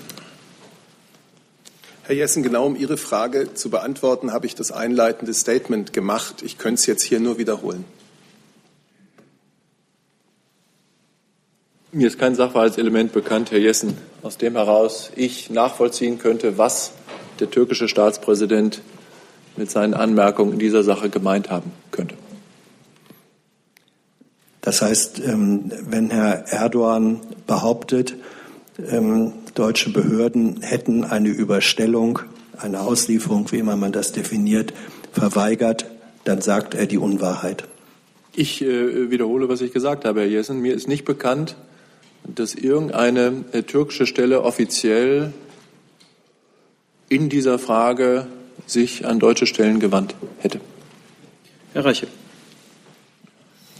[2.03, 6.41] Herr Jessen, genau um Ihre Frage zu beantworten, habe ich das einleitende Statement gemacht.
[6.41, 7.83] Ich könnte es jetzt hier nur wiederholen.
[11.91, 16.91] Mir ist kein Sachverhaltselement bekannt, Herr Jessen, aus dem heraus ich nachvollziehen könnte, was
[17.39, 18.81] der türkische Staatspräsident
[19.57, 22.15] mit seinen Anmerkungen in dieser Sache gemeint haben könnte.
[24.61, 28.15] Das heißt, ähm, wenn Herr Erdogan behauptet,
[28.89, 32.19] ähm, deutsche Behörden hätten eine Überstellung,
[32.57, 34.73] eine Auslieferung, wie immer man das definiert,
[35.13, 35.85] verweigert,
[36.23, 37.65] dann sagt er die Unwahrheit.
[38.35, 40.59] Ich äh, wiederhole, was ich gesagt habe, Herr Jessen.
[40.59, 41.55] Mir ist nicht bekannt,
[42.23, 45.31] dass irgendeine äh, türkische Stelle offiziell
[47.15, 48.27] in dieser Frage
[48.65, 50.59] sich an deutsche Stellen gewandt hätte.
[51.73, 52.07] Herr Reiche.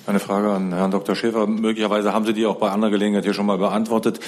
[0.08, 1.16] Eine Frage an Herrn Dr.
[1.16, 1.46] Schäfer.
[1.46, 4.20] Möglicherweise haben Sie die auch bei anderer Gelegenheit hier schon mal beantwortet.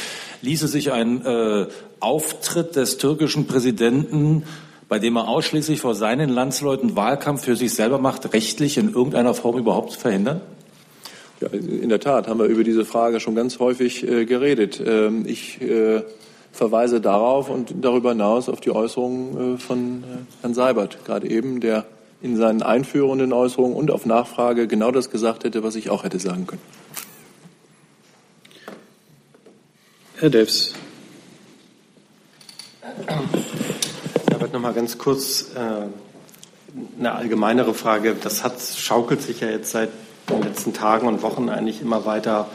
[0.41, 1.67] Ließe sich ein äh,
[2.02, 4.43] Auftritt des türkischen Präsidenten,
[4.89, 9.34] bei dem er ausschließlich vor seinen Landsleuten Wahlkampf für sich selber macht, rechtlich in irgendeiner
[9.36, 10.41] Form überhaupt verhindern?
[11.39, 14.82] Ja, in der Tat haben wir über diese Frage schon ganz häufig äh, geredet.
[14.84, 16.02] Ähm, ich äh,
[16.58, 21.60] verweise darauf und darüber hinaus auf die Äußerungen äh, von äh, Herrn Seibert, gerade eben,
[21.60, 21.86] der
[22.22, 26.20] in seinen einführenden Äußerungen und auf Nachfrage genau das gesagt hätte, was ich auch hätte
[26.20, 26.62] sagen können.
[30.20, 30.74] Herr Devs.
[34.32, 35.60] Herbert, noch mal ganz kurz äh,
[37.00, 38.15] eine allgemeinere Frage.
[38.20, 39.89] Das hat, schaukelt sich ja jetzt seit
[40.28, 42.48] den letzten Tagen und Wochen eigentlich immer weiter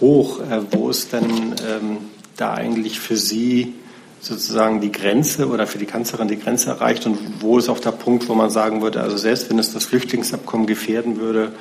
[0.00, 0.40] hoch.
[0.40, 1.98] Äh, wo ist denn ähm,
[2.40, 3.74] da eigentlich für Sie
[4.20, 7.92] sozusagen die Grenze oder für die Kanzlerin die Grenze erreicht und wo ist auch der
[7.92, 11.52] Punkt, wo man sagen würde, also selbst wenn es das Flüchtlingsabkommen gefährden würde,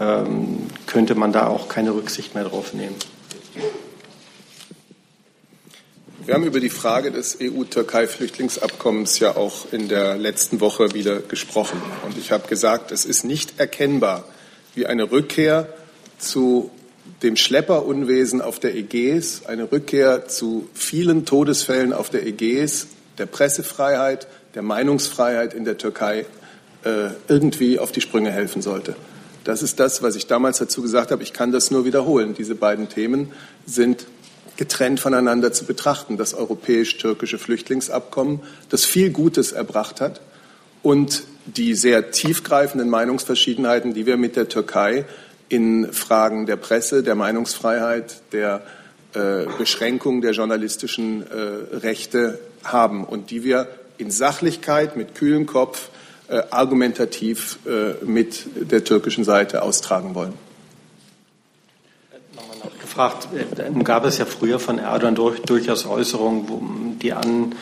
[0.00, 2.94] ähm, könnte man da auch keine Rücksicht mehr drauf nehmen?
[6.24, 11.80] Wir haben über die Frage des EU-Türkei-Flüchtlingsabkommens ja auch in der letzten Woche wieder gesprochen.
[12.04, 14.24] Und ich habe gesagt, es ist nicht erkennbar,
[14.74, 15.72] wie eine Rückkehr
[16.18, 16.70] zu
[17.22, 24.28] dem Schlepperunwesen auf der Ägäis, eine Rückkehr zu vielen Todesfällen auf der Ägäis der Pressefreiheit,
[24.54, 26.26] der Meinungsfreiheit in der Türkei
[26.84, 28.94] äh, irgendwie auf die Sprünge helfen sollte.
[29.44, 31.22] Das ist das, was ich damals dazu gesagt habe.
[31.22, 32.34] Ich kann das nur wiederholen.
[32.34, 33.32] Diese beiden Themen
[33.66, 34.06] sind
[34.56, 36.16] getrennt voneinander zu betrachten.
[36.16, 40.20] Das europäisch-türkische Flüchtlingsabkommen, das viel Gutes erbracht hat,
[40.82, 45.06] und die sehr tiefgreifenden Meinungsverschiedenheiten, die wir mit der Türkei
[45.48, 48.62] in Fragen der Presse, der Meinungsfreiheit, der
[49.14, 55.88] äh, Beschränkung der journalistischen äh, Rechte haben und die wir in Sachlichkeit, mit kühlem Kopf,
[56.28, 60.34] äh, argumentativ äh, mit der türkischen Seite austragen wollen.
[62.80, 67.54] Gefragt, äh, gab es ja früher von Erdogan durch, durchaus Äußerungen, die an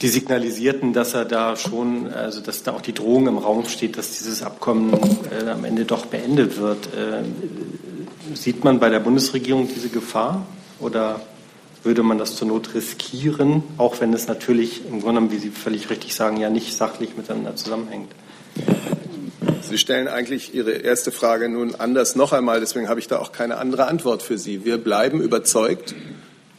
[0.00, 3.98] die signalisierten, dass er da schon, also dass da auch die Drohung im Raum steht,
[3.98, 6.86] dass dieses Abkommen äh, am Ende doch beendet wird.
[6.86, 7.22] Äh,
[8.34, 10.46] sieht man bei der Bundesregierung diese Gefahr
[10.78, 11.20] oder
[11.82, 15.50] würde man das zur Not riskieren, auch wenn es natürlich im Grunde genommen, wie Sie
[15.50, 18.12] völlig richtig sagen, ja nicht sachlich miteinander zusammenhängt?
[19.62, 23.32] Sie stellen eigentlich Ihre erste Frage nun anders noch einmal, deswegen habe ich da auch
[23.32, 24.64] keine andere Antwort für Sie.
[24.64, 25.94] Wir bleiben überzeugt,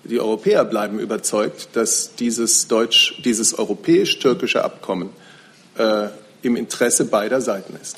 [0.10, 5.10] die Europäer bleiben überzeugt, dass dieses, deutsch, dieses europäisch-türkische Abkommen
[5.78, 6.10] äh,
[6.42, 7.98] im Interesse beider Seiten ist.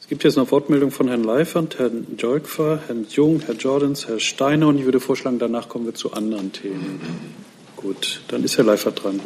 [0.00, 4.20] Es gibt jetzt noch Wortmeldungen von Herrn Leifert, Herrn Jolkfer, Herrn Jung, Herrn Jordans, Herrn
[4.20, 7.00] Steiner und ich würde vorschlagen, danach kommen wir zu anderen Themen.
[7.76, 9.20] Gut, dann ist Herr Leifert dran.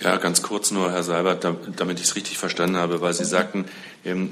[0.00, 1.44] Ja, ganz kurz nur, Herr Seibert,
[1.76, 3.66] damit ich es richtig verstanden habe, weil Sie sagten,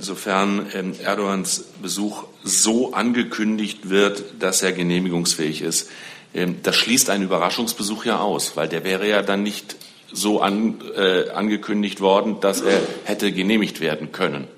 [0.01, 5.89] sofern ähm, Erdogans Besuch so angekündigt wird, dass er genehmigungsfähig ist,
[6.35, 9.77] ähm, das schließt einen Überraschungsbesuch ja aus, weil der wäre ja dann nicht
[10.13, 14.49] so an, äh, angekündigt worden, dass er hätte genehmigt werden können.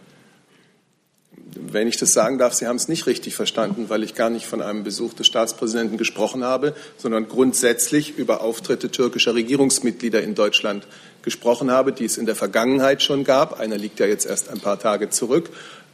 [1.54, 4.46] Wenn ich das sagen darf, Sie haben es nicht richtig verstanden, weil ich gar nicht
[4.46, 10.86] von einem Besuch des Staatspräsidenten gesprochen habe, sondern grundsätzlich über Auftritte türkischer Regierungsmitglieder in Deutschland
[11.22, 13.58] gesprochen habe, die es in der Vergangenheit schon gab.
[13.58, 15.50] Einer liegt ja jetzt erst ein paar Tage zurück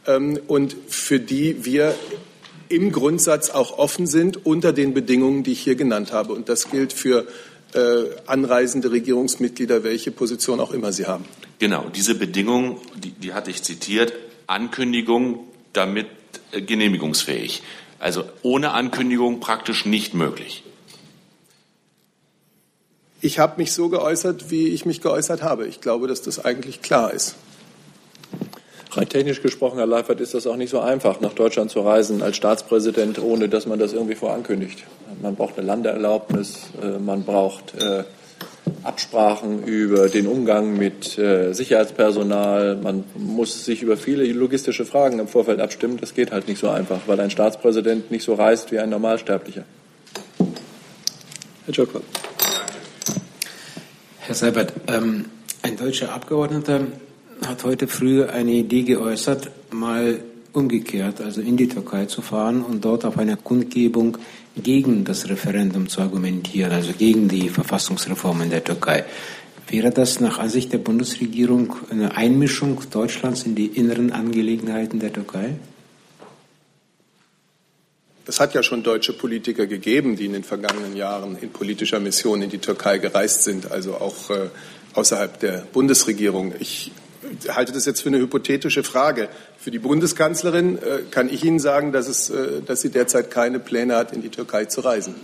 [0.07, 1.95] ähm, und für die wir
[2.69, 6.33] im Grundsatz auch offen sind unter den Bedingungen, die ich hier genannt habe.
[6.33, 7.27] Und das gilt für
[7.73, 11.25] äh, anreisende Regierungsmitglieder, welche Position auch immer sie haben.
[11.59, 14.13] Genau, diese Bedingungen, die, die hatte ich zitiert,
[14.47, 16.07] Ankündigung damit
[16.51, 17.63] äh, genehmigungsfähig.
[17.99, 20.63] Also ohne Ankündigung praktisch nicht möglich.
[23.21, 25.67] Ich habe mich so geäußert, wie ich mich geäußert habe.
[25.67, 27.35] Ich glaube, dass das eigentlich klar ist.
[28.91, 32.23] Rein technisch gesprochen, Herr Leifert, ist das auch nicht so einfach, nach Deutschland zu reisen
[32.23, 34.83] als Staatspräsident, ohne dass man das irgendwie vorankündigt.
[35.21, 38.03] Man braucht eine Landeerlaubnis, äh, man braucht äh,
[38.83, 42.77] Absprachen über den Umgang mit äh, Sicherheitspersonal.
[42.77, 45.97] Man muss sich über viele logistische Fragen im Vorfeld abstimmen.
[45.97, 49.65] Das geht halt nicht so einfach, weil ein Staatspräsident nicht so reist wie ein Normalsterblicher.
[51.65, 52.01] Herr Jokwa.
[54.29, 55.25] Herr Seibert, ähm,
[55.63, 56.81] ein deutscher Abgeordneter
[57.47, 60.19] hat heute früh eine Idee geäußert, mal
[60.53, 64.19] umgekehrt, also in die Türkei zu fahren und dort auf einer Kundgebung
[64.55, 69.03] gegen das Referendum zu argumentieren, also gegen die Verfassungsreform in der Türkei.
[69.67, 75.55] Wäre das nach Ansicht der Bundesregierung eine Einmischung Deutschlands in die inneren Angelegenheiten der Türkei?
[78.29, 82.43] Es hat ja schon deutsche Politiker gegeben, die in den vergangenen Jahren in politischer Mission
[82.43, 84.49] in die Türkei gereist sind, also auch äh,
[84.93, 86.53] außerhalb der Bundesregierung.
[86.59, 86.91] Ich
[87.47, 89.29] halte das jetzt für eine hypothetische Frage.
[89.57, 93.59] Für die Bundeskanzlerin äh, kann ich Ihnen sagen, dass, es, äh, dass sie derzeit keine
[93.59, 95.15] Pläne hat, in die Türkei zu reisen.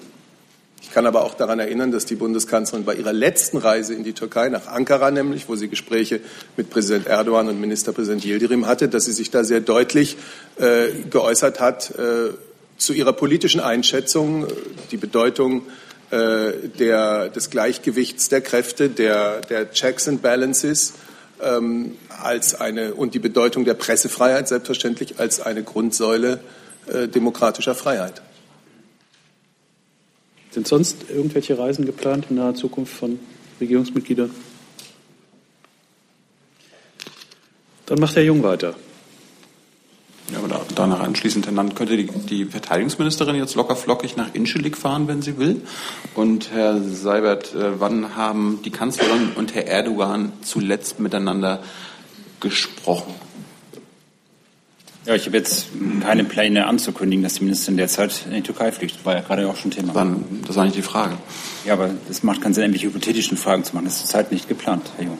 [0.82, 4.14] Ich kann aber auch daran erinnern, dass die Bundeskanzlerin bei ihrer letzten Reise in die
[4.14, 6.22] Türkei, nach Ankara nämlich, wo sie Gespräche
[6.58, 10.18] mit Präsident Erdogan und Ministerpräsident Yildirim hatte, dass sie sich da sehr deutlich
[10.58, 11.94] äh, geäußert hat
[12.78, 14.48] zu ihrer politischen Einschätzung,
[14.92, 15.64] die Bedeutung
[16.12, 20.94] äh, der, des Gleichgewichts der Kräfte, der, der Checks and Balances
[21.42, 26.40] ähm, als eine, und die Bedeutung der Pressefreiheit selbstverständlich als eine Grundsäule
[26.88, 28.22] äh, demokratischer Freiheit.
[30.52, 33.20] Sind sonst irgendwelche Reisen geplant in naher Zukunft von
[33.60, 34.32] Regierungsmitgliedern?
[37.88, 38.76] Dann macht Herr Jung weiter.
[40.32, 45.08] Ja, aber danach anschließend dann könnte die, die Verteidigungsministerin jetzt locker flockig nach Inschelik fahren,
[45.08, 45.62] wenn sie will.
[46.16, 51.62] Und Herr Seibert, äh, wann haben die Kanzlerin und Herr Erdogan zuletzt miteinander
[52.40, 53.14] gesprochen?
[55.06, 55.68] Ja, ich habe jetzt
[56.02, 58.96] keine Pläne anzukündigen, dass die Ministerin derzeit in die Türkei fliegt.
[58.96, 59.94] Das war ja gerade auch schon Thema.
[59.94, 61.16] Dann, das war nicht die Frage.
[61.64, 63.86] Ja, aber das macht keinen Sinn, irgendwelche hypothetischen Fragen zu machen.
[63.86, 65.20] Das ist zurzeit nicht geplant, Herr Jung.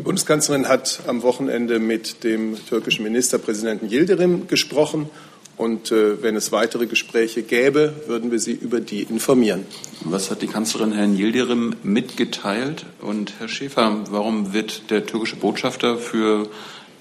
[0.00, 5.10] Die Bundeskanzlerin hat am Wochenende mit dem türkischen Ministerpräsidenten Yildirim gesprochen
[5.58, 9.66] Und äh, wenn es weitere Gespräche gäbe, würden wir Sie über die informieren.
[10.06, 12.86] Was hat die Kanzlerin Herrn Yildirim mitgeteilt?
[13.02, 16.48] Und Herr Schäfer, warum wird der türkische Botschafter für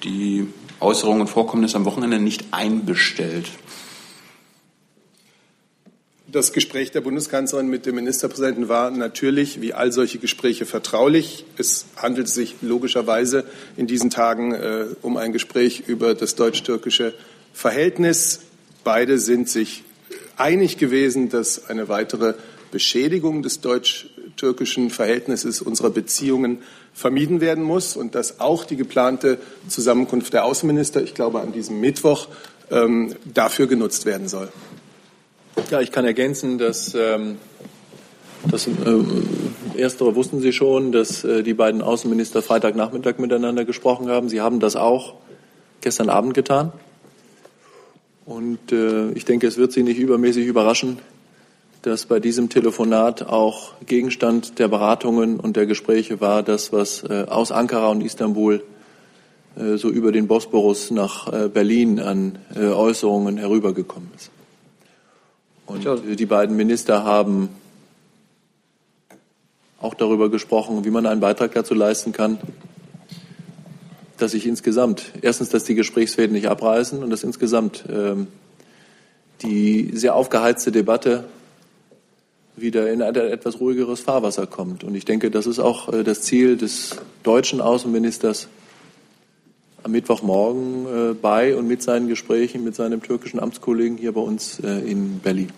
[0.04, 0.48] die
[0.82, 3.46] Äußerungen und Vorkommnisse am Wochenende nicht einbestellt?
[6.32, 11.44] Das Gespräch der Bundeskanzlerin mit dem Ministerpräsidenten war natürlich, wie all solche Gespräche, vertraulich.
[11.58, 13.46] Es handelt sich logischerweise
[13.78, 17.15] in diesen Tagen äh, um ein Gespräch über das deutsch-türkische
[17.52, 18.42] Verhältnis.
[18.84, 19.84] Beide sind sich
[20.38, 22.36] einig gewesen, dass eine weitere
[22.70, 26.60] Beschädigung des deutsch-türkischen Verhältnisses unserer Beziehungen
[26.94, 31.80] vermieden werden muss und dass auch die geplante Zusammenkunft der Außenminister, ich glaube an diesem
[31.80, 32.28] Mittwoch,
[32.70, 34.50] ähm, dafür genutzt werden soll.
[35.69, 37.38] Ja, ich kann ergänzen, dass ähm,
[38.50, 38.72] das äh,
[39.76, 44.30] Erstere wussten Sie schon, dass äh, die beiden Außenminister Freitagnachmittag miteinander gesprochen haben.
[44.30, 45.15] Sie haben das auch
[45.82, 46.72] gestern Abend getan.
[48.26, 51.00] Und äh, ich denke, es wird Sie nicht übermäßig überraschen,
[51.82, 57.26] dass bei diesem Telefonat auch Gegenstand der Beratungen und der Gespräche war, das, was äh,
[57.28, 58.63] aus Ankara und Istanbul
[59.56, 64.32] äh, so über den Bosporus nach äh, Berlin an äh, Äußerungen herübergekommen ist.
[65.70, 65.86] Und
[66.20, 67.50] die beiden Minister haben
[69.80, 72.40] auch darüber gesprochen, wie man einen Beitrag dazu leisten kann,
[74.18, 78.26] dass sich insgesamt, erstens, dass die Gesprächsfäden nicht abreißen und dass insgesamt ähm,
[79.44, 81.26] die sehr aufgeheizte Debatte
[82.56, 84.84] wieder in ein etwas ruhigeres Fahrwasser kommt.
[84.84, 88.48] Und ich denke, das ist auch äh, das Ziel des deutschen Außenministers
[89.84, 94.60] am Mittwochmorgen äh, bei und mit seinen Gesprächen mit seinem türkischen Amtskollegen hier bei uns
[94.60, 95.52] äh, in Berlin.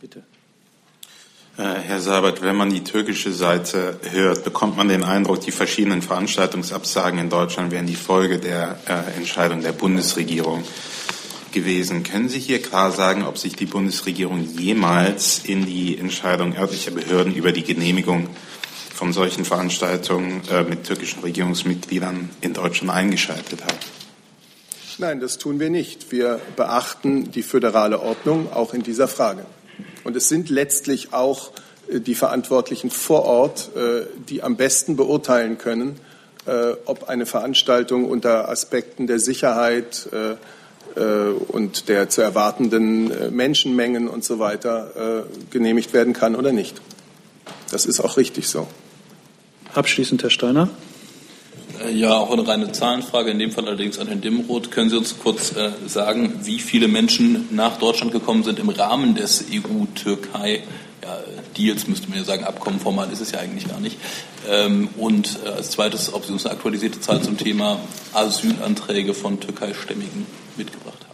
[0.00, 0.22] Bitte.
[1.56, 7.20] Herr Sabert, wenn man die türkische Seite hört, bekommt man den Eindruck, die verschiedenen Veranstaltungsabsagen
[7.20, 8.76] in Deutschland wären die Folge der
[9.16, 10.64] Entscheidung der Bundesregierung
[11.54, 12.02] gewesen.
[12.02, 17.34] Können Sie hier klar sagen, ob sich die Bundesregierung jemals in die Entscheidung örtlicher Behörden
[17.34, 18.28] über die Genehmigung
[18.94, 23.76] von solchen Veranstaltungen äh, mit türkischen Regierungsmitgliedern in Deutschland eingeschaltet hat?
[24.98, 26.12] Nein, das tun wir nicht.
[26.12, 29.44] Wir beachten die föderale Ordnung auch in dieser Frage.
[30.04, 31.50] Und es sind letztlich auch
[31.88, 36.00] äh, die Verantwortlichen vor Ort, äh, die am besten beurteilen können,
[36.84, 40.06] ob eine Veranstaltung unter Aspekten der Sicherheit,
[41.48, 46.82] und der zu erwartenden Menschenmengen und so weiter genehmigt werden kann oder nicht.
[47.70, 48.68] Das ist auch richtig so.
[49.74, 50.68] Abschließend Herr Steiner.
[51.84, 54.70] Äh, ja, auch eine reine Zahlenfrage, in dem Fall allerdings an Herrn Dimroth.
[54.70, 59.14] Können Sie uns kurz äh, sagen, wie viele Menschen nach Deutschland gekommen sind im Rahmen
[59.14, 60.62] des EU-Türkei?
[61.02, 61.18] Ja,
[61.56, 63.98] Deals müsste man ja sagen, Abkommen formal ist es ja eigentlich gar nicht.
[64.48, 67.80] Ähm, und äh, als zweites, ob Sie uns eine aktualisierte Zahl zum Thema
[68.12, 71.13] Asylanträge von Türkeistämmigen mitgebracht haben.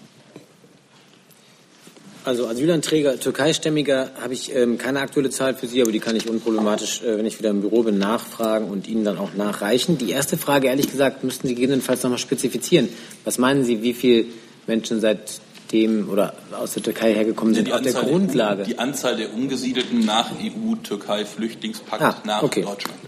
[2.25, 6.29] Also Asylanträger Türkeistämmiger habe ich ähm, keine aktuelle Zahl für Sie, aber die kann ich
[6.29, 9.97] unproblematisch, äh, wenn ich wieder im Büro bin, nachfragen und Ihnen dann auch nachreichen.
[9.97, 12.91] Die erste Frage, ehrlich gesagt, müssten Sie gegebenenfalls noch mal spezifizieren.
[13.25, 14.27] Was meinen Sie, wie viele
[14.67, 18.65] Menschen seitdem oder aus der Türkei hergekommen sind, ja, auf der Grundlage?
[18.65, 22.63] Die Anzahl der Umgesiedelten nach EU-Türkei-Flüchtlingspakt ah, nach okay.
[22.63, 22.99] Deutschland.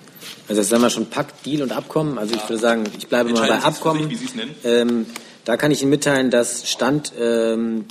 [0.49, 2.17] Also das sagen wir schon Pakt, Deal und Abkommen.
[2.17, 4.05] Also ich würde sagen, ich bleibe mal bei Abkommen.
[4.05, 4.55] Sich, wie Sie es nennen.
[4.65, 5.07] Ähm,
[5.45, 7.85] da kann ich Ihnen mitteilen, dass Stand ähm,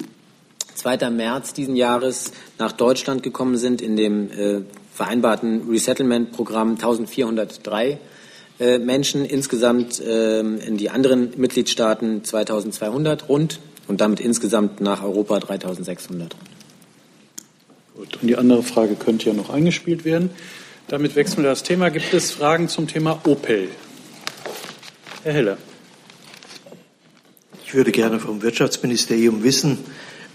[0.75, 1.09] 2.
[1.09, 4.61] März diesen Jahres nach Deutschland gekommen sind in dem äh,
[4.93, 7.99] vereinbarten Resettlement-Programm 1403
[8.59, 15.39] äh, Menschen, insgesamt äh, in die anderen Mitgliedstaaten 2200 rund und damit insgesamt nach Europa
[15.39, 16.35] 3600.
[17.95, 20.29] Gut, und die andere Frage könnte ja noch eingespielt werden.
[20.87, 21.89] Damit wechseln wir das Thema.
[21.89, 23.69] Gibt es Fragen zum Thema Opel?
[25.23, 25.57] Herr Heller.
[27.65, 29.77] Ich würde gerne vom Wirtschaftsministerium wissen,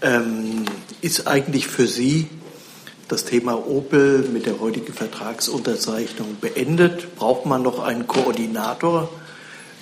[0.01, 0.65] ähm,
[1.01, 2.27] ist eigentlich für Sie
[3.07, 7.15] das Thema Opel mit der heutigen Vertragsunterzeichnung beendet?
[7.15, 9.09] Braucht man noch einen Koordinator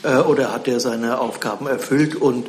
[0.03, 2.15] äh, oder hat er seine Aufgaben erfüllt?
[2.15, 2.47] Und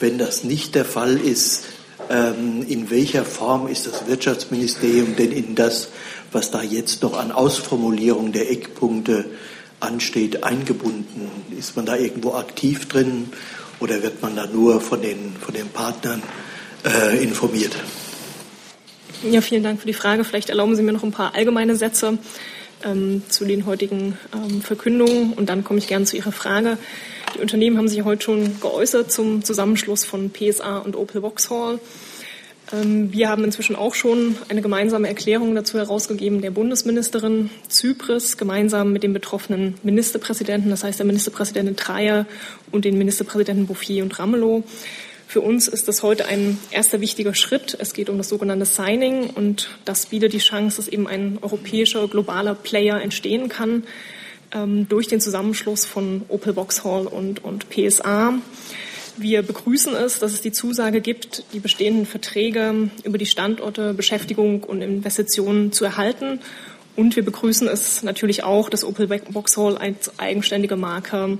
[0.00, 1.64] wenn das nicht der Fall ist,
[2.10, 5.88] ähm, in welcher Form ist das Wirtschaftsministerium denn in das,
[6.32, 9.24] was da jetzt noch an Ausformulierung der Eckpunkte
[9.80, 11.30] ansteht, eingebunden?
[11.56, 13.30] Ist man da irgendwo aktiv drin
[13.80, 16.22] oder wird man da nur von den, von den Partnern
[16.86, 17.76] äh, informiert.
[19.22, 20.24] Ja, vielen Dank für die Frage.
[20.24, 22.18] Vielleicht erlauben Sie mir noch ein paar allgemeine Sätze
[22.84, 26.78] ähm, zu den heutigen ähm, Verkündungen und dann komme ich gerne zu Ihrer Frage.
[27.34, 31.80] Die Unternehmen haben sich heute schon geäußert zum Zusammenschluss von PSA und Opel Vauxhall.
[32.72, 38.92] Ähm, wir haben inzwischen auch schon eine gemeinsame Erklärung dazu herausgegeben der Bundesministerin Zypris gemeinsam
[38.92, 42.26] mit dem betroffenen Ministerpräsidenten, das heißt der Ministerpräsidentin Dreyer
[42.70, 44.62] und den Ministerpräsidenten Bouffier und Ramelow.
[45.28, 47.76] Für uns ist das heute ein erster wichtiger Schritt.
[47.80, 52.06] Es geht um das sogenannte Signing und das bietet die Chance, dass eben ein europäischer
[52.06, 53.82] globaler Player entstehen kann
[54.52, 58.34] ähm, durch den Zusammenschluss von Opel Vauxhall und, und PSA.
[59.16, 64.62] Wir begrüßen es, dass es die Zusage gibt, die bestehenden Verträge über die Standorte, Beschäftigung
[64.62, 66.40] und Investitionen zu erhalten.
[66.94, 71.38] Und wir begrüßen es natürlich auch, dass Opel Vauxhall als eigenständige Marke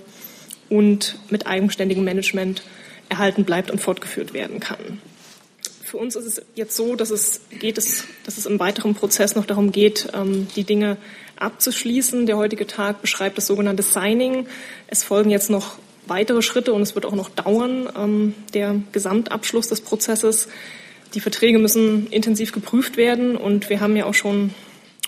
[0.68, 2.62] und mit eigenständigem Management
[3.09, 5.00] erhalten bleibt und fortgeführt werden kann.
[5.82, 9.36] Für uns ist es jetzt so, dass es, geht es, dass es im weiteren Prozess
[9.36, 10.96] noch darum geht, ähm, die Dinge
[11.36, 12.26] abzuschließen.
[12.26, 14.48] Der heutige Tag beschreibt das sogenannte Signing.
[14.88, 19.68] Es folgen jetzt noch weitere Schritte und es wird auch noch dauern, ähm, der Gesamtabschluss
[19.68, 20.48] des Prozesses.
[21.14, 24.52] Die Verträge müssen intensiv geprüft werden und wir haben ja auch schon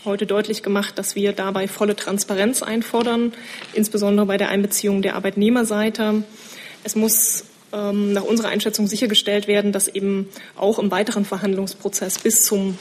[0.04, 3.32] heute deutlich gemacht, dass wir dabei volle Transparenz einfordern,
[3.74, 6.22] insbesondere bei der Einbeziehung der Arbeitnehmerseite.
[6.84, 12.78] Es muss nach unserer Einschätzung sichergestellt werden, dass eben auch im weiteren Verhandlungsprozess bis zum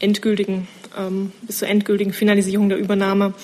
[0.00, 3.34] endgültigen ähm, bis zur endgültigen Finalisierung der Übernahme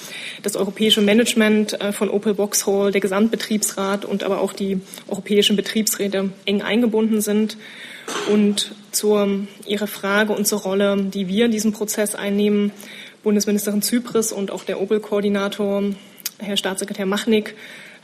[0.42, 6.30] das europäische Management äh, von Opel Vauxhall, der Gesamtbetriebsrat und aber auch die europäischen Betriebsräte
[6.44, 7.56] eng eingebunden sind.
[8.30, 12.72] Und zur Ihrer Frage und zur Rolle, die wir in diesem Prozess einnehmen,
[13.22, 15.84] Bundesministerin Zypris und auch der Opel-Koordinator,
[16.38, 17.54] Herr Staatssekretär Machnik,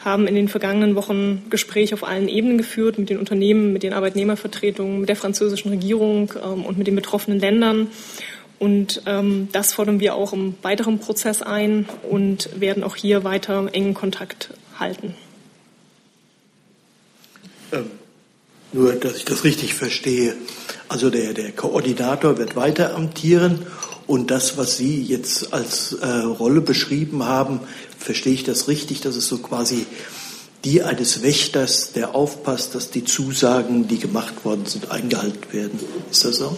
[0.04, 3.92] haben in den vergangenen Wochen Gespräche auf allen Ebenen geführt, mit den Unternehmen, mit den
[3.92, 7.88] Arbeitnehmervertretungen, mit der französischen Regierung ähm, und mit den betroffenen Ländern.
[8.58, 13.68] Und ähm, das fordern wir auch im weiteren Prozess ein und werden auch hier weiter
[13.72, 15.14] engen Kontakt halten.
[17.72, 17.90] Ähm,
[18.72, 20.34] nur, dass ich das richtig verstehe.
[20.88, 23.66] Also der, der Koordinator wird weiter amtieren
[24.08, 27.60] und das, was Sie jetzt als äh, Rolle beschrieben haben,
[27.98, 29.86] verstehe ich das richtig, dass es so quasi
[30.64, 35.78] die eines Wächters, der aufpasst, dass die Zusagen, die gemacht worden sind, eingehalten werden.
[36.10, 36.56] Ist das so?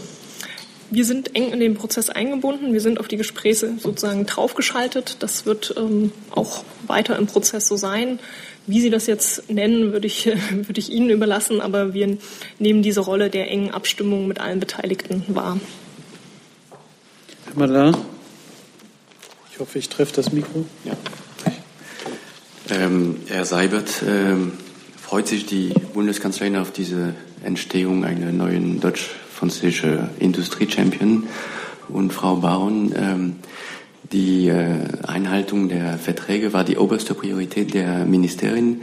[0.92, 2.72] Wir sind eng in den Prozess eingebunden.
[2.72, 5.16] Wir sind auf die Gespräche sozusagen draufgeschaltet.
[5.18, 8.20] Das wird ähm, auch weiter im Prozess so sein.
[8.68, 11.60] Wie Sie das jetzt nennen, würde ich, würde ich Ihnen überlassen.
[11.60, 12.16] Aber wir
[12.60, 15.58] nehmen diese Rolle der engen Abstimmung mit allen Beteiligten wahr.
[17.50, 17.96] Herr Malin,
[19.50, 20.64] ich hoffe, ich treffe das Mikro.
[20.84, 20.92] Ja.
[22.70, 24.52] Ähm, Herr Seibert, ähm,
[25.02, 31.26] freut sich die Bundeskanzlerin auf diese Entstehung einer neuen deutsch-französischen Industrie-Champion?
[31.88, 33.36] Und Frau Baron, ähm,
[34.12, 38.82] die äh, Einhaltung der Verträge war die oberste Priorität der Ministerin.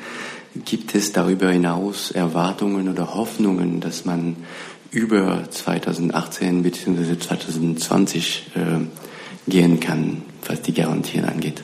[0.66, 4.36] Gibt es darüber hinaus Erwartungen oder Hoffnungen, dass man
[4.92, 7.18] über 2018 bzw.
[7.20, 11.64] 2020 äh, gehen kann, was die Garantien angeht?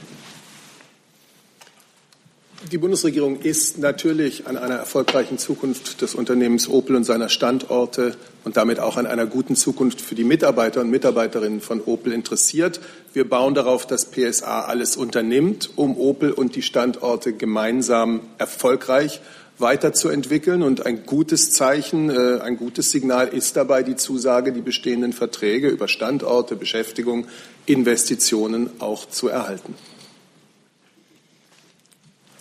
[2.71, 8.15] Die Bundesregierung ist natürlich an einer erfolgreichen Zukunft des Unternehmens Opel und seiner Standorte
[8.45, 12.79] und damit auch an einer guten Zukunft für die Mitarbeiter und Mitarbeiterinnen von Opel interessiert.
[13.11, 19.19] Wir bauen darauf, dass PSA alles unternimmt, um Opel und die Standorte gemeinsam erfolgreich
[19.63, 20.61] weiterzuentwickeln.
[20.61, 25.69] Und ein gutes Zeichen, äh, ein gutes Signal ist dabei die Zusage, die bestehenden Verträge
[25.69, 27.25] über Standorte, Beschäftigung,
[27.65, 29.73] Investitionen auch zu erhalten.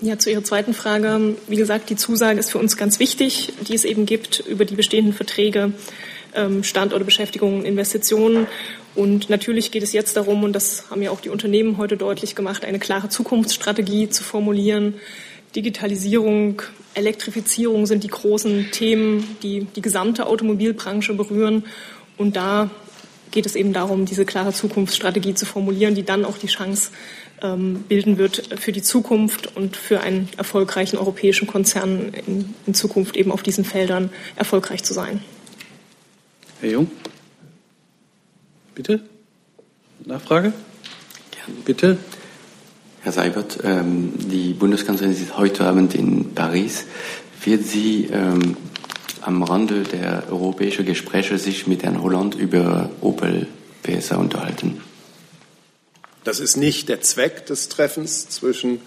[0.02, 1.36] Ja, zu Ihrer zweiten Frage.
[1.46, 4.74] Wie gesagt, die Zusage ist für uns ganz wichtig, die es eben gibt über die
[4.74, 5.72] bestehenden Verträge,
[6.34, 8.48] ähm, Standorte, Beschäftigung, Investitionen.
[8.96, 12.34] Und natürlich geht es jetzt darum, und das haben ja auch die Unternehmen heute deutlich
[12.34, 14.94] gemacht, eine klare Zukunftsstrategie zu formulieren.
[15.54, 16.62] Digitalisierung,
[16.94, 21.64] Elektrifizierung sind die großen Themen, die die gesamte Automobilbranche berühren.
[22.16, 22.70] Und da
[23.30, 26.90] geht es eben darum, diese klare Zukunftsstrategie zu formulieren, die dann auch die Chance
[27.40, 33.16] ähm, bilden wird für die Zukunft und für einen erfolgreichen europäischen Konzern in, in Zukunft
[33.16, 35.22] eben auf diesen Feldern erfolgreich zu sein.
[36.60, 36.90] Herr Jung,
[38.74, 39.00] bitte.
[40.04, 40.52] Nachfrage?
[41.30, 41.60] Gerne.
[41.64, 41.98] Bitte.
[43.04, 46.84] Herr Seibert, ähm, die Bundeskanzlerin ist heute Abend in Paris.
[47.44, 48.56] Wird sie ähm,
[49.20, 53.48] am Rande der europäischen Gespräche sich mit Herrn Holland über Opel
[53.82, 54.80] PSA unterhalten?
[56.22, 58.80] Das ist nicht der Zweck des Treffens zwischen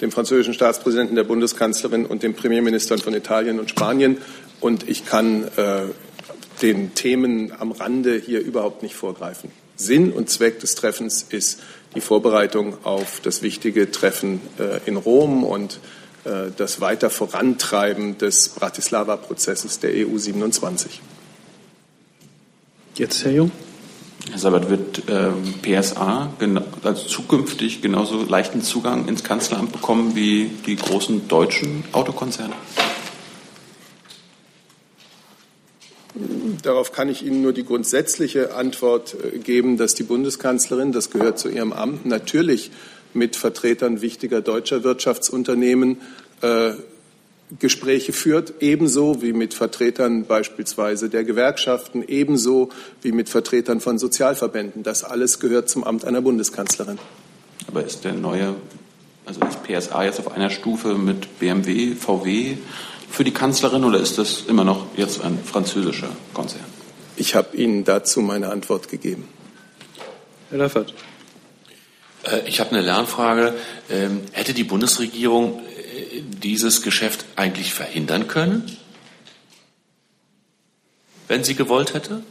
[0.00, 4.18] dem französischen Staatspräsidenten, der Bundeskanzlerin und den Premierministern von Italien und Spanien.
[4.58, 5.82] Und ich kann äh,
[6.60, 9.52] den Themen am Rande hier überhaupt nicht vorgreifen.
[9.76, 11.60] Sinn und Zweck des Treffens ist
[11.94, 15.80] die Vorbereitung auf das wichtige Treffen äh, in Rom und
[16.24, 21.00] äh, das weiter Vorantreiben des Bratislava-Prozesses der EU 27.
[22.96, 23.50] Jetzt, Herr Jung.
[24.30, 26.32] Herr Sabat, wird ähm, PSA
[26.84, 32.54] also zukünftig genauso leichten Zugang ins Kanzleramt bekommen wie die großen deutschen Autokonzerne?
[36.62, 41.38] Darauf kann ich Ihnen nur die grundsätzliche Antwort äh, geben, dass die Bundeskanzlerin, das gehört
[41.38, 42.70] zu ihrem Amt, natürlich
[43.14, 45.98] mit Vertretern wichtiger deutscher Wirtschaftsunternehmen
[46.42, 46.72] äh,
[47.58, 52.68] Gespräche führt, ebenso wie mit Vertretern beispielsweise der Gewerkschaften, ebenso
[53.02, 54.84] wie mit Vertretern von Sozialverbänden.
[54.84, 56.98] Das alles gehört zum Amt einer Bundeskanzlerin.
[57.66, 58.54] Aber ist der neue,
[59.26, 62.56] also ist PSA jetzt auf einer Stufe mit BMW, VW
[63.10, 66.64] für die Kanzlerin oder ist das immer noch jetzt ein französischer Konzern?
[67.16, 69.28] Ich habe Ihnen dazu meine Antwort gegeben.
[70.50, 70.94] Herr Laffert.
[72.22, 73.54] Äh, ich habe eine Lernfrage.
[73.90, 75.60] Ähm, hätte die Bundesregierung
[76.42, 78.76] dieses Geschäft eigentlich verhindern können,
[81.28, 82.22] wenn sie gewollt hätte?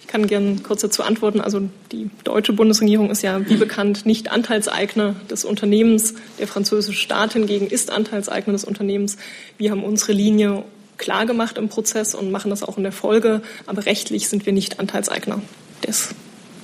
[0.00, 1.40] Ich kann gerne kurz dazu antworten.
[1.40, 6.14] Also die deutsche Bundesregierung ist ja wie bekannt nicht Anteilseigner des Unternehmens.
[6.38, 9.16] Der französische Staat hingegen ist Anteilseigner des Unternehmens.
[9.58, 10.64] Wir haben unsere Linie
[10.98, 13.42] klar gemacht im Prozess und machen das auch in der Folge.
[13.66, 15.40] Aber rechtlich sind wir nicht Anteilseigner
[15.86, 16.10] des,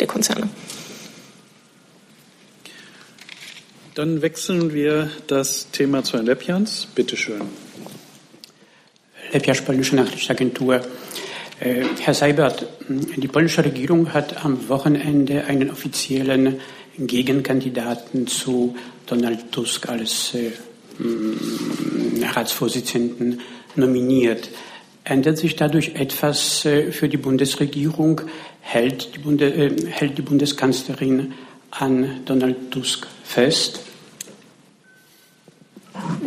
[0.01, 0.49] der Konzerne.
[3.95, 6.87] Dann wechseln wir das Thema zu Herrn Lepjans.
[6.95, 7.41] Bitte schön.
[9.32, 10.82] Lepjas, polnische Nachrichtenagentur.
[11.59, 16.61] Äh, Herr Seibert, die polnische Regierung hat am Wochenende einen offiziellen
[16.98, 18.76] Gegenkandidaten zu
[19.07, 20.52] Donald Tusk als äh,
[22.22, 23.40] Ratsvorsitzenden
[23.74, 24.50] nominiert.
[25.04, 28.22] Ändert sich dadurch etwas äh, für die Bundesregierung?
[28.61, 31.32] Hält die, Bunde, äh, hält die Bundeskanzlerin
[31.70, 33.80] an Donald Tusk fest?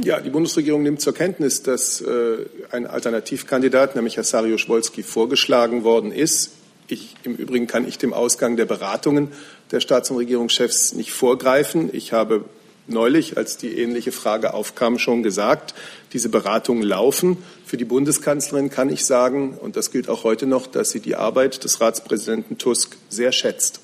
[0.03, 2.37] Ja, die Bundesregierung nimmt zur Kenntnis, dass äh,
[2.71, 6.51] ein Alternativkandidat, nämlich Herr Sario-Schwolski, vorgeschlagen worden ist.
[6.87, 9.29] Ich, Im Übrigen kann ich dem Ausgang der Beratungen
[9.71, 11.89] der Staats- und Regierungschefs nicht vorgreifen.
[11.93, 12.45] Ich habe
[12.87, 15.75] neulich, als die ähnliche Frage aufkam, schon gesagt,
[16.13, 17.37] diese Beratungen laufen.
[17.65, 21.15] Für die Bundeskanzlerin kann ich sagen, und das gilt auch heute noch, dass sie die
[21.15, 23.81] Arbeit des Ratspräsidenten Tusk sehr schätzt.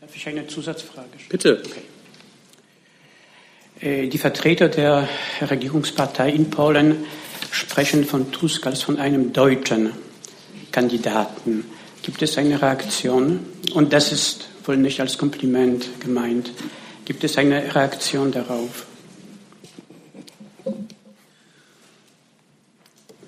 [0.00, 1.28] Darf ich eine Zusatzfrage stellen?
[1.28, 1.62] Bitte.
[1.64, 1.82] Okay.
[3.80, 5.08] Äh, die Vertreter der
[5.40, 7.04] Regierungspartei in Polen
[7.50, 9.90] sprechen von Tusk als von einem deutschen
[10.70, 11.64] Kandidaten.
[12.02, 13.40] Gibt es eine Reaktion?
[13.74, 16.52] Und das ist wohl nicht als Kompliment gemeint.
[17.04, 18.86] Gibt es eine Reaktion darauf?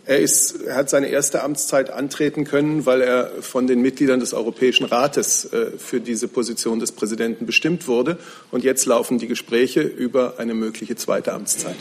[0.04, 4.34] Er, ist, er hat seine erste Amtszeit antreten können, weil er von den Mitgliedern des
[4.34, 8.18] Europäischen Rates äh, für diese Position des Präsidenten bestimmt wurde.
[8.50, 11.76] Und jetzt laufen die Gespräche über eine mögliche zweite Amtszeit.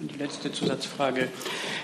[0.00, 1.28] Und die letzte Zusatzfrage.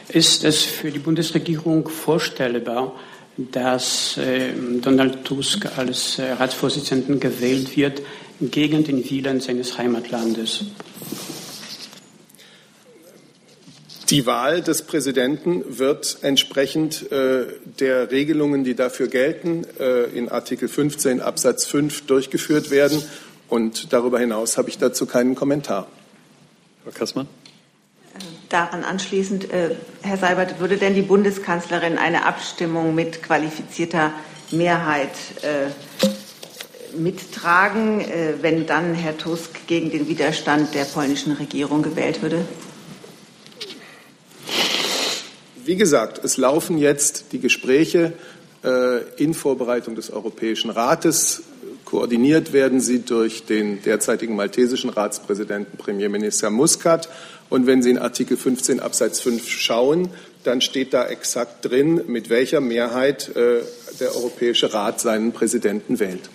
[0.09, 2.99] Ist es für die Bundesregierung vorstellbar,
[3.37, 4.53] dass äh,
[4.83, 8.03] Donald Tusk als äh, Ratsvorsitzenden gewählt wird
[8.41, 10.64] gegen den Willen seines Heimatlandes?
[14.11, 17.46] Die Wahl des Präsidenten wird entsprechend äh,
[17.78, 23.00] der Regelungen, die dafür gelten, äh, in Artikel 15 Absatz 5 durchgeführt werden.
[23.48, 25.86] Und darüber hinaus habe ich dazu keinen Kommentar.
[26.82, 27.28] Frau Kassmann.
[28.48, 34.12] Daran anschließend, äh, Herr Seibert, würde denn die Bundeskanzlerin eine Abstimmung mit qualifizierter
[34.50, 35.68] Mehrheit äh,
[36.96, 42.44] mittragen, äh, wenn dann Herr Tusk gegen den Widerstand der polnischen Regierung gewählt würde?
[45.64, 48.12] Wie gesagt, es laufen jetzt die Gespräche
[48.64, 51.42] äh, in Vorbereitung des Europäischen Rates.
[51.84, 57.08] Koordiniert werden sie durch den derzeitigen maltesischen Ratspräsidenten Premierminister Muscat.
[57.48, 60.08] Und wenn Sie in Artikel 15 Absatz 5 schauen,
[60.44, 63.62] dann steht da exakt drin, mit welcher Mehrheit äh,
[63.98, 66.30] der Europäische Rat seinen Präsidenten wählt.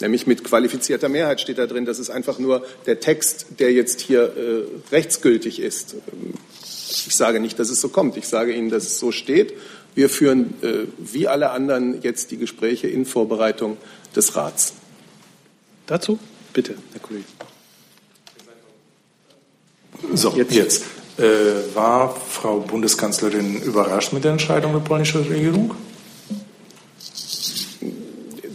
[0.00, 1.84] Nämlich mit qualifizierter Mehrheit steht da drin.
[1.84, 5.96] Das ist einfach nur der Text, der jetzt hier äh, rechtsgültig ist.
[6.90, 8.16] Ich sage nicht, dass es so kommt.
[8.16, 9.54] Ich sage Ihnen, dass es so steht.
[9.94, 13.76] Wir führen äh, wie alle anderen jetzt die Gespräche in Vorbereitung
[14.14, 14.74] des Rats.
[15.86, 16.18] Dazu
[16.52, 17.24] bitte, Herr Kollege.
[20.14, 20.52] So, jetzt.
[20.52, 20.84] jetzt.
[21.18, 25.74] Äh, war Frau Bundeskanzlerin überrascht mit der Entscheidung der polnischen Regierung?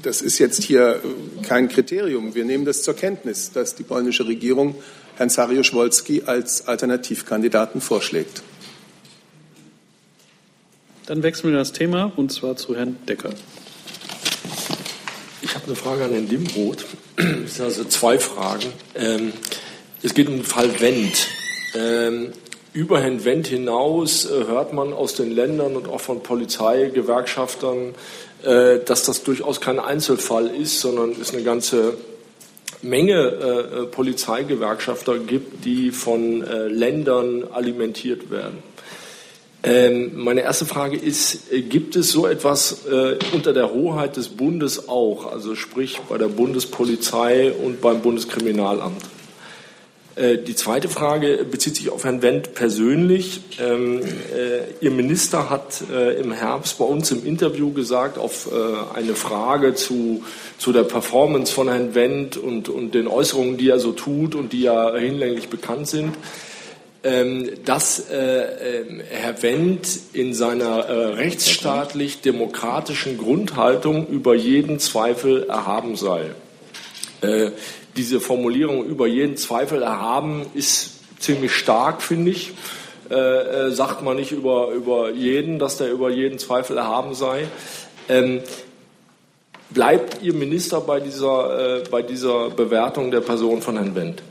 [0.01, 1.01] Das ist jetzt hier
[1.43, 2.35] kein Kriterium.
[2.35, 4.75] Wir nehmen das zur Kenntnis, dass die polnische Regierung
[5.17, 8.41] Herrn Sario-Wolski als Alternativkandidaten vorschlägt.
[11.05, 13.29] Dann wechseln wir das Thema und zwar zu Herrn Decker.
[15.41, 16.85] Ich habe eine Frage an Herrn Dimroth.
[17.45, 18.65] Es sind also zwei Fragen.
[18.95, 19.31] Ähm,
[20.01, 21.27] es geht um den Fall Wendt.
[21.75, 22.33] Ähm,
[22.73, 27.93] über Herrn Wendt hinaus äh, hört man aus den Ländern und auch von Polizei, Gewerkschaftern,
[28.43, 31.97] äh, dass das durchaus kein Einzelfall ist, sondern ist eine ganze
[32.81, 38.63] Menge äh, Polizeigewerkschafter gibt, die von äh, Ländern alimentiert werden.
[39.63, 44.29] Ähm, meine erste Frage ist, äh, gibt es so etwas äh, unter der Hoheit des
[44.29, 49.01] Bundes auch, also sprich bei der Bundespolizei und beim Bundeskriminalamt?
[50.15, 53.41] Äh, die zweite Frage bezieht sich auf Herrn Wendt persönlich.
[53.59, 54.05] Ähm, äh,
[54.79, 59.75] Ihr Minister hat äh, im Herbst bei uns im Interview gesagt, auf äh, eine Frage
[59.75, 60.23] zu,
[60.57, 64.53] zu der Performance von Herrn Wendt und, und den Äußerungen, die er so tut und
[64.53, 66.15] die ja hinlänglich bekannt sind,
[67.03, 75.97] ähm, dass äh, ähm, Herr Wendt in seiner äh, rechtsstaatlich-demokratischen Grundhaltung über jeden Zweifel erhaben
[75.97, 76.27] sei.
[77.95, 82.53] Äh, diese Formulierung über jeden Zweifel erhaben ist ziemlich stark, finde ich.
[83.09, 87.47] Äh, sagt man nicht über, über jeden, dass der über jeden Zweifel erhaben sei.
[88.09, 88.41] Ähm,
[89.69, 94.23] bleibt Ihr Minister bei dieser, äh, bei dieser Bewertung der Person von Herrn Wendt?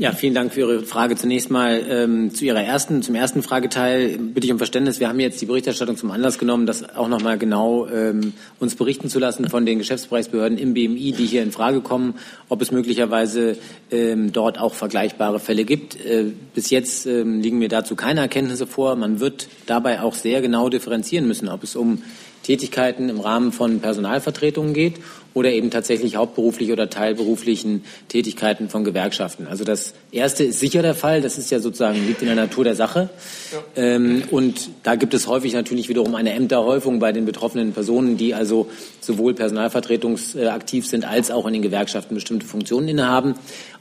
[0.00, 1.16] Ja, vielen Dank für Ihre Frage.
[1.16, 5.00] Zunächst mal ähm, zu Ihrer ersten, zum ersten Frageteil bitte ich um Verständnis.
[5.00, 8.76] Wir haben jetzt die Berichterstattung zum Anlass genommen, das auch noch mal genau ähm, uns
[8.76, 12.14] berichten zu lassen von den Geschäftsbereichsbehörden im BMI, die hier in Frage kommen,
[12.48, 13.56] ob es möglicherweise
[13.90, 15.96] ähm, dort auch vergleichbare Fälle gibt.
[15.96, 18.94] Äh, bis jetzt ähm, liegen mir dazu keine Erkenntnisse vor.
[18.94, 22.04] Man wird dabei auch sehr genau differenzieren müssen, ob es um
[22.44, 25.00] Tätigkeiten im Rahmen von Personalvertretungen geht
[25.38, 29.46] oder eben tatsächlich hauptberuflich oder teilberuflichen Tätigkeiten von Gewerkschaften.
[29.46, 31.20] Also das erste ist sicher der Fall.
[31.20, 33.08] Das ist ja sozusagen liegt in der Natur der Sache.
[33.52, 33.82] Ja.
[33.82, 38.34] Ähm, und da gibt es häufig natürlich wiederum eine Ämterhäufung bei den betroffenen Personen, die
[38.34, 38.68] also
[39.00, 43.34] sowohl personalvertretungsaktiv sind als auch in den Gewerkschaften bestimmte Funktionen innehaben.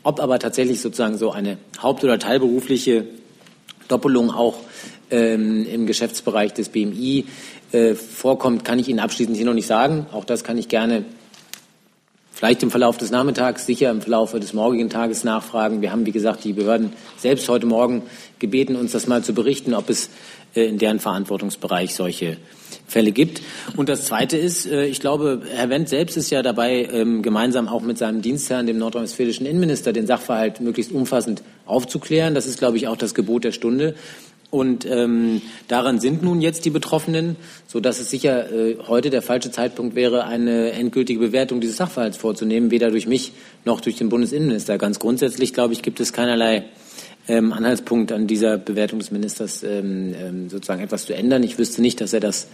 [0.04, 3.06] Ob aber tatsächlich sozusagen so eine haupt- oder teilberufliche
[3.88, 4.56] Doppelung auch
[5.10, 7.26] ähm, im Geschäftsbereich des BMI
[7.72, 10.06] äh, vorkommt, kann ich Ihnen abschließend hier noch nicht sagen.
[10.12, 11.06] Auch das kann ich gerne
[12.38, 15.82] vielleicht im Verlauf des Nachmittags, sicher im Verlauf des morgigen Tages nachfragen.
[15.82, 18.04] Wir haben, wie gesagt, die Behörden selbst heute Morgen
[18.38, 20.12] gebeten, uns das mal zu berichten, ob es
[20.54, 22.38] äh, in deren Verantwortungsbereich solche
[22.86, 23.42] Fälle gibt.
[23.76, 27.68] Und das Zweite ist, äh, ich glaube, Herr Wendt selbst ist ja dabei, ähm, gemeinsam
[27.68, 32.36] auch mit seinem Dienstherrn, dem nordrhein-westfälischen Innenminister, den Sachverhalt möglichst umfassend aufzuklären.
[32.36, 33.96] Das ist, glaube ich, auch das Gebot der Stunde.
[34.50, 37.36] Und ähm, daran sind nun jetzt die Betroffenen,
[37.68, 42.16] so dass es sicher äh, heute der falsche Zeitpunkt wäre, eine endgültige Bewertung dieses Sachverhalts
[42.16, 43.34] vorzunehmen, weder durch mich
[43.66, 44.78] noch durch den Bundesinnenminister.
[44.78, 46.64] Ganz grundsätzlich, glaube ich, gibt es keinerlei
[47.28, 51.44] ähm, Anhaltspunkt an dieser Bewertung des Ministers ähm, ähm, sozusagen etwas zu ändern.
[51.44, 52.48] Ich wüsste nicht, dass er das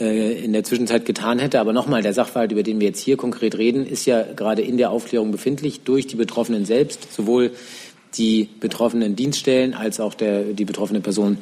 [0.00, 1.60] äh, in der Zwischenzeit getan hätte.
[1.60, 4.76] Aber nochmal, der Sachverhalt, über den wir jetzt hier konkret reden, ist ja gerade in
[4.76, 7.52] der Aufklärung befindlich durch die Betroffenen selbst, sowohl
[8.14, 11.38] die betroffenen Dienststellen als auch der, die betroffene Person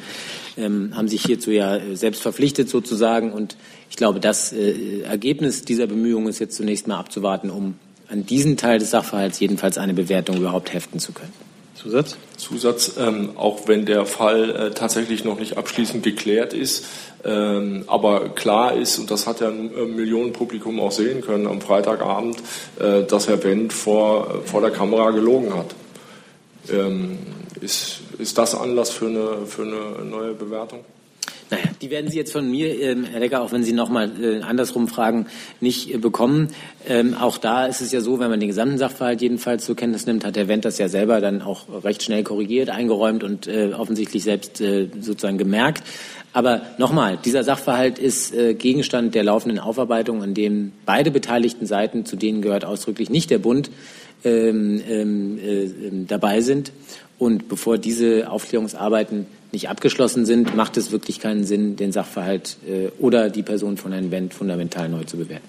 [0.56, 3.32] ähm, haben sich hierzu ja selbst verpflichtet sozusagen.
[3.32, 3.56] Und
[3.88, 7.74] ich glaube, das äh, Ergebnis dieser Bemühungen ist jetzt zunächst mal abzuwarten, um
[8.08, 11.32] an diesen Teil des Sachverhalts jedenfalls eine Bewertung überhaupt heften zu können.
[11.74, 12.16] Zusatz?
[12.36, 16.84] Zusatz, ähm, auch wenn der Fall äh, tatsächlich noch nicht abschließend geklärt ist,
[17.24, 21.60] ähm, aber klar ist, und das hat ja ein äh, Millionenpublikum auch sehen können am
[21.60, 22.38] Freitagabend,
[22.78, 25.74] äh, dass Herr Wendt vor, vor der Kamera gelogen hat.
[26.68, 27.18] Ähm,
[27.60, 30.84] ist, ist das Anlass für eine, für eine neue Bewertung?
[31.50, 34.40] Naja, die werden Sie jetzt von mir, ähm, Herr Lecker, auch wenn Sie nochmal äh,
[34.42, 35.26] andersrum fragen,
[35.60, 36.48] nicht äh, bekommen.
[36.88, 40.06] Ähm, auch da ist es ja so, wenn man den gesamten Sachverhalt jedenfalls zur Kenntnis
[40.06, 43.72] nimmt, hat Herr Wendt das ja selber dann auch recht schnell korrigiert, eingeräumt und äh,
[43.76, 45.82] offensichtlich selbst äh, sozusagen gemerkt.
[46.32, 52.06] Aber nochmal, dieser Sachverhalt ist äh, Gegenstand der laufenden Aufarbeitung, in dem beide beteiligten Seiten,
[52.06, 53.70] zu denen gehört ausdrücklich nicht der Bund,
[54.24, 56.72] ähm, ähm, äh, dabei sind.
[57.18, 62.88] Und bevor diese Aufklärungsarbeiten nicht abgeschlossen sind, macht es wirklich keinen Sinn, den Sachverhalt äh,
[62.98, 65.48] oder die Person von Herrn Wendt fundamental neu zu bewerten.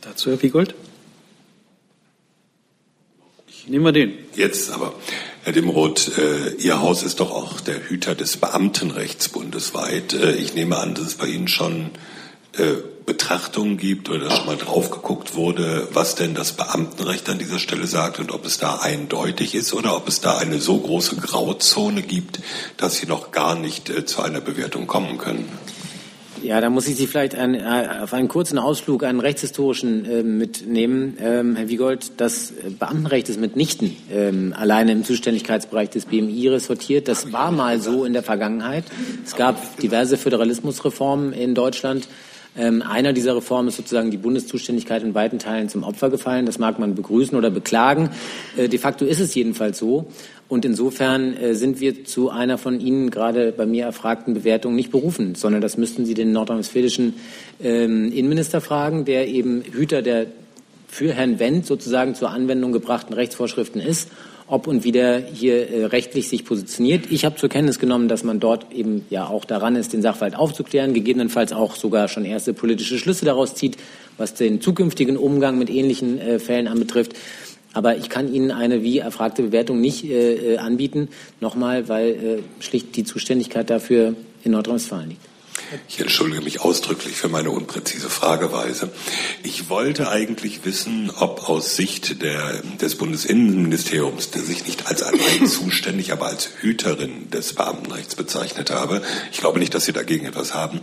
[0.00, 0.74] Dazu Herr Wiegold.
[3.66, 4.12] Nehmen wir den.
[4.36, 4.92] Jetzt aber,
[5.42, 10.12] Herr Dimroth, äh, Ihr Haus ist doch auch der Hüter des Beamtenrechts bundesweit.
[10.12, 11.90] Äh, ich nehme an, dass es bei Ihnen schon
[12.58, 12.76] äh,
[13.06, 17.86] Betrachtungen gibt oder schon mal drauf geguckt wurde, was denn das Beamtenrecht an dieser Stelle
[17.86, 22.00] sagt und ob es da eindeutig ist oder ob es da eine so große Grauzone
[22.00, 22.40] gibt,
[22.78, 25.50] dass Sie noch gar nicht äh, zu einer Bewertung kommen können.
[26.42, 30.22] Ja, da muss ich Sie vielleicht ein, äh, auf einen kurzen Ausflug, einen rechtshistorischen äh,
[30.22, 31.18] mitnehmen.
[31.20, 37.08] Ähm, Herr Wiegold, das Beamtenrecht ist mitnichten ähm, alleine im Zuständigkeitsbereich des BMI ressortiert.
[37.08, 38.84] Das war mal so in der Vergangenheit.
[39.24, 42.08] Es gab diverse Föderalismusreformen in Deutschland.
[42.56, 46.46] Ähm, einer dieser Reformen ist sozusagen die Bundeszuständigkeit in weiten Teilen zum Opfer gefallen.
[46.46, 48.10] Das mag man begrüßen oder beklagen.
[48.56, 50.06] Äh, de facto ist es jedenfalls so.
[50.48, 54.90] Und insofern äh, sind wir zu einer von Ihnen gerade bei mir erfragten Bewertung nicht
[54.90, 57.14] berufen, sondern das müssten Sie den nordrhein-westfälischen
[57.62, 60.26] ähm, Innenminister fragen, der eben Hüter der
[60.86, 64.10] für Herrn Wendt sozusagen zur Anwendung gebrachten Rechtsvorschriften ist,
[64.46, 67.10] ob und wie der hier äh, rechtlich sich positioniert.
[67.10, 70.36] Ich habe zur Kenntnis genommen, dass man dort eben ja auch daran ist, den Sachverhalt
[70.36, 73.76] aufzuklären, gegebenenfalls auch sogar schon erste politische Schlüsse daraus zieht,
[74.18, 77.14] was den zukünftigen Umgang mit ähnlichen äh, Fällen anbetrifft.
[77.72, 81.08] Aber ich kann Ihnen eine wie erfragte Bewertung nicht äh, äh anbieten,
[81.40, 84.14] nochmal, weil äh, schlicht die Zuständigkeit dafür
[84.44, 85.33] in Nordrhein-Westfalen liegt.
[85.88, 88.92] Ich entschuldige mich ausdrücklich für meine unpräzise Frageweise.
[89.42, 95.46] Ich wollte eigentlich wissen, ob aus Sicht der, des Bundesinnenministeriums, der sich nicht als allein
[95.46, 99.02] zuständig, aber als Hüterin des Beamtenrechts bezeichnet habe,
[99.32, 100.80] ich glaube nicht, dass Sie dagegen etwas haben,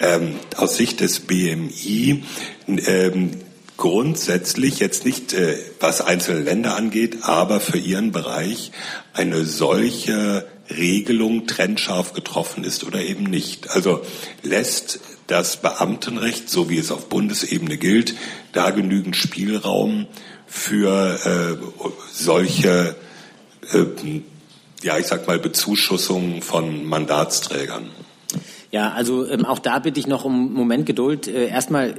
[0.00, 2.24] ähm, aus Sicht des BMI
[2.66, 3.30] ähm,
[3.76, 8.70] grundsätzlich jetzt nicht, äh, was einzelne Länder angeht, aber für Ihren Bereich
[9.12, 13.70] eine solche Regelung trennscharf getroffen ist oder eben nicht.
[13.70, 14.02] Also
[14.42, 18.14] lässt das Beamtenrecht, so wie es auf Bundesebene gilt,
[18.52, 20.06] da genügend Spielraum
[20.46, 22.96] für äh, solche,
[23.72, 23.84] äh,
[24.82, 27.90] ja, ich sag mal, Bezuschussungen von Mandatsträgern?
[28.70, 31.28] Ja, also ähm, auch da bitte ich noch um Moment Geduld.
[31.28, 31.94] Äh, erstmal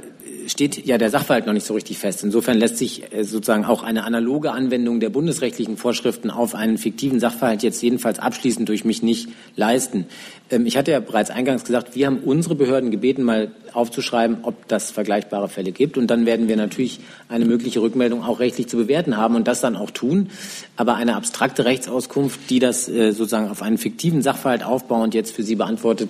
[0.48, 2.22] steht ja der Sachverhalt noch nicht so richtig fest.
[2.22, 7.20] Insofern lässt sich äh, sozusagen auch eine analoge Anwendung der bundesrechtlichen Vorschriften auf einen fiktiven
[7.20, 10.06] Sachverhalt jetzt jedenfalls abschließend durch mich nicht leisten.
[10.50, 14.68] Ähm, ich hatte ja bereits eingangs gesagt, wir haben unsere Behörden gebeten, mal aufzuschreiben, ob
[14.68, 15.98] das vergleichbare Fälle gibt.
[15.98, 19.60] Und dann werden wir natürlich eine mögliche Rückmeldung auch rechtlich zu bewerten haben und das
[19.60, 20.30] dann auch tun.
[20.76, 25.42] Aber eine abstrakte Rechtsauskunft, die das äh, sozusagen auf einen fiktiven Sachverhalt aufbauend jetzt für
[25.42, 26.08] Sie beantwortet,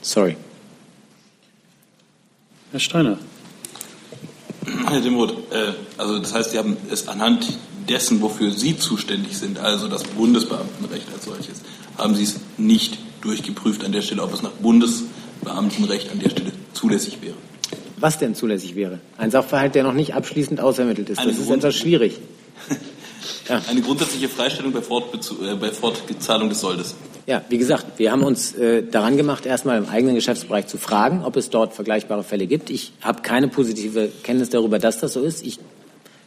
[0.00, 0.36] sorry.
[2.72, 3.18] Herr Steiner.
[4.88, 7.58] Herr Dimroth, äh, also das heißt, Sie haben es anhand
[7.88, 11.62] dessen, wofür Sie zuständig sind, also das Bundesbeamtenrecht als solches,
[11.98, 16.52] haben Sie es nicht durchgeprüft an der Stelle, ob es nach Bundesbeamtenrecht an der Stelle
[16.72, 17.34] zulässig wäre.
[17.96, 19.00] Was denn zulässig wäre?
[19.16, 21.18] Ein Sachverhalt, der noch nicht abschließend ausermittelt ist.
[21.18, 22.18] Eine das ist etwas schwierig.
[23.48, 23.62] ja.
[23.68, 26.94] Eine grundsätzliche Freistellung bei, Fortbezu äh, bei Fortzahlung des Soldes.
[27.26, 31.24] Ja, wie gesagt, wir haben uns äh, daran gemacht, erstmal im eigenen Geschäftsbereich zu fragen,
[31.24, 32.68] ob es dort vergleichbare Fälle gibt.
[32.68, 35.46] Ich habe keine positive Kenntnis darüber, dass das so ist.
[35.46, 35.60] Ich,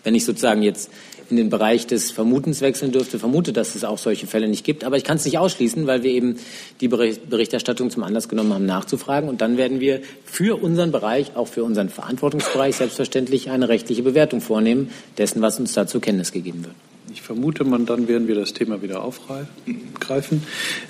[0.05, 0.89] wenn ich sozusagen jetzt
[1.29, 4.85] in den Bereich des Vermutens wechseln dürfte, vermute, dass es auch solche Fälle nicht gibt.
[4.85, 6.37] Aber ich kann es nicht ausschließen, weil wir eben
[6.79, 9.27] die Berichterstattung zum Anlass genommen haben, nachzufragen.
[9.27, 14.39] Und dann werden wir für unseren Bereich, auch für unseren Verantwortungsbereich selbstverständlich eine rechtliche Bewertung
[14.39, 16.75] vornehmen dessen, was uns da zur Kenntnis gegeben wird.
[17.15, 20.43] Ich vermute man, dann werden wir das Thema wieder aufgreifen.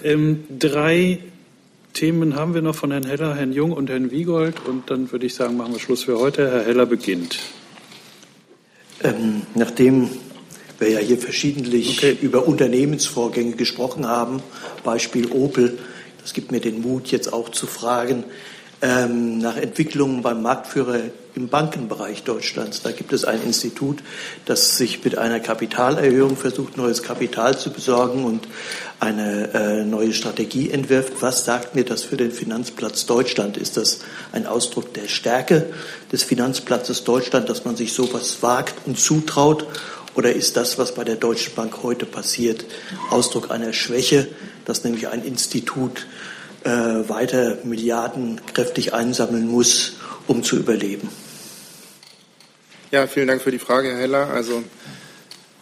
[0.04, 1.20] Ähm, drei
[1.94, 4.66] Themen haben wir noch von Herrn Heller, Herrn Jung und Herrn Wiegold.
[4.66, 6.50] Und dann würde ich sagen, machen wir Schluss für heute.
[6.50, 7.38] Herr Heller beginnt.
[9.04, 10.10] Ähm, nachdem
[10.80, 12.18] wir ja hier verschiedentlich okay.
[12.20, 14.42] über Unternehmensvorgänge gesprochen haben,
[14.84, 15.78] Beispiel Opel,
[16.24, 18.24] das gibt mir den Mut, jetzt auch zu fragen,
[18.82, 21.00] ähm, nach Entwicklungen beim Marktführer
[21.36, 22.82] im Bankenbereich Deutschlands.
[22.82, 24.00] Da gibt es ein Institut,
[24.46, 28.48] das sich mit einer Kapitalerhöhung versucht, neues Kapital zu besorgen und
[29.00, 31.22] eine äh, neue Strategie entwirft.
[31.22, 33.58] Was sagt mir das für den Finanzplatz Deutschland?
[33.58, 34.00] Ist das
[34.32, 35.68] ein Ausdruck der Stärke
[36.12, 39.68] des Finanzplatzes Deutschland, dass man sich sowas wagt und zutraut?
[40.16, 42.66] Oder ist das, was bei der Deutschen Bank heute passiert,
[43.10, 44.28] Ausdruck einer Schwäche,
[44.64, 46.06] dass nämlich ein Institut
[46.66, 49.94] äh, weiter Milliarden kräftig einsammeln muss,
[50.28, 51.10] um zu überleben?
[52.92, 54.30] Ja, vielen Dank für die Frage, Herr Heller.
[54.32, 54.64] Also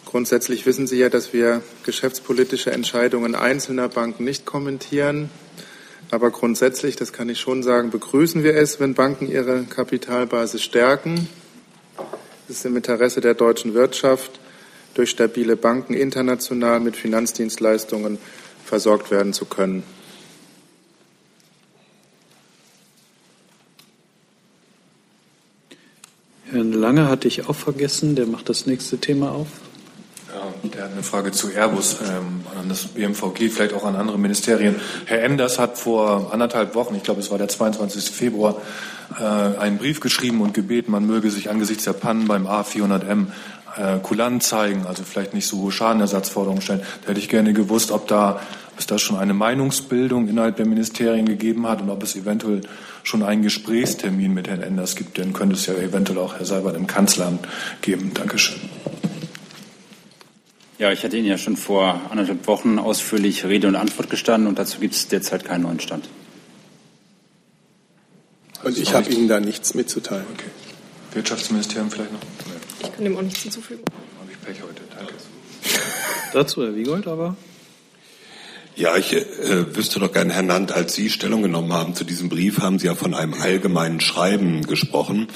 [0.05, 5.29] grundsätzlich wissen Sie ja, dass wir geschäftspolitische Entscheidungen einzelner Banken nicht kommentieren.
[6.09, 11.27] Aber grundsätzlich, das kann ich schon sagen, begrüßen wir es, wenn Banken ihre Kapitalbasis stärken.
[12.47, 14.39] Es ist im Interesse der deutschen Wirtschaft,
[14.93, 18.19] durch stabile Banken international mit Finanzdienstleistungen
[18.63, 19.83] versorgt werden zu können.
[26.53, 29.47] Herrn Lange hatte ich auch vergessen, der macht das nächste Thema auf.
[30.31, 34.19] Ja, der hat eine Frage zu Airbus, ähm, an das BMVG, vielleicht auch an andere
[34.19, 34.75] Ministerien.
[35.05, 38.11] Herr Enders hat vor anderthalb Wochen, ich glaube es war der 22.
[38.11, 38.61] Februar,
[39.19, 43.27] äh, einen Brief geschrieben und gebeten, man möge sich angesichts der Pannen beim A400M
[43.75, 46.81] äh, kulant zeigen, also vielleicht nicht so hohe Schadenersatzforderungen stellen.
[47.01, 48.39] Da hätte ich gerne gewusst, ob da
[48.77, 52.61] es da schon eine Meinungsbildung innerhalb der Ministerien gegeben hat und ob es eventuell
[53.03, 55.17] schon einen Gesprächstermin mit Herrn Enders gibt.
[55.17, 57.47] Dann könnte es ja eventuell auch Herr Seibert im Kanzleramt
[57.81, 58.11] geben.
[58.13, 58.59] Dankeschön.
[60.79, 64.57] Ja, ich hatte Ihnen ja schon vor anderthalb Wochen ausführlich Rede und Antwort gestanden und
[64.57, 66.09] dazu gibt es derzeit keinen neuen Stand.
[68.63, 70.25] Und ich habe Ihnen da nichts mitzuteilen.
[70.33, 70.49] Okay.
[71.13, 72.19] Wirtschaftsministerium vielleicht noch?
[72.81, 73.83] Ich kann dem auch nichts hinzufügen.
[74.19, 75.13] Habe ich Pech heute, danke.
[76.33, 77.37] Dazu Herr Wiegold aber.
[78.75, 82.27] Ja, ich äh, wüsste doch gerne, Herr Nant, als Sie Stellung genommen haben zu diesem
[82.27, 85.27] Brief, haben Sie ja von einem allgemeinen Schreiben gesprochen.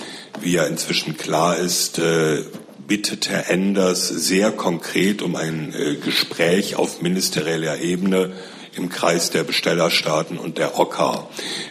[0.41, 2.43] Wie ja inzwischen klar ist, äh,
[2.88, 8.31] bittet Herr Enders sehr konkret um ein äh, Gespräch auf ministerieller Ebene
[8.75, 11.29] im Kreis der Bestellerstaaten und der OCCAR.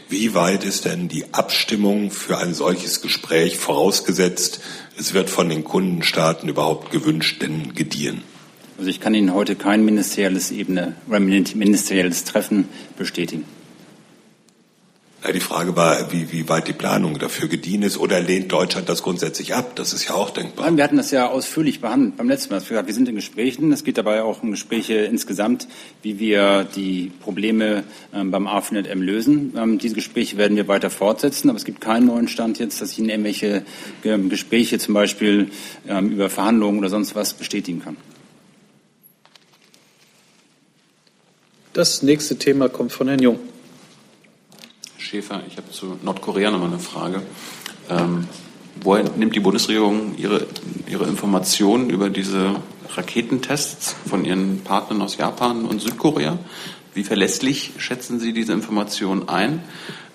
[0.09, 4.61] Wie weit ist denn die Abstimmung für ein solches Gespräch vorausgesetzt?
[4.97, 8.23] Es wird von den Kundenstaaten überhaupt gewünscht, denn gediehen.
[8.79, 12.69] Also ich kann Ihnen heute kein ministerielles Ebene oder ministerielles Treffen
[12.99, 13.45] bestätigen.
[15.33, 19.03] Die Frage war, wie, wie weit die Planung dafür gediehen ist oder lehnt Deutschland das
[19.03, 19.75] grundsätzlich ab?
[19.75, 20.67] Das ist ja auch denkbar.
[20.67, 22.63] Nein, wir hatten das ja ausführlich behandelt beim letzten Mal.
[22.87, 23.73] Wir sind in Gesprächen.
[23.73, 25.67] Es geht dabei auch um Gespräche insgesamt,
[26.03, 27.83] wie wir die Probleme
[28.15, 29.55] ähm, beim AFNetM lösen.
[29.57, 32.93] Ähm, diese Gespräche werden wir weiter fortsetzen, aber es gibt keinen neuen Stand jetzt, dass
[32.93, 33.65] ich Ihnen irgendwelche
[34.05, 35.51] ähm, Gespräche zum Beispiel
[35.87, 37.97] über Verhandlungen oder sonst was bestätigen kann.
[41.77, 43.39] Das nächste Thema kommt von Herrn Jung.
[44.97, 47.21] Schäfer, ich habe zu Nordkorea nochmal eine Frage.
[47.91, 48.27] Ähm,
[48.81, 50.47] woher nimmt die Bundesregierung ihre,
[50.89, 52.63] ihre Informationen über diese
[52.95, 56.39] Raketentests von ihren Partnern aus Japan und Südkorea?
[56.95, 59.63] Wie verlässlich schätzen Sie diese Informationen ein?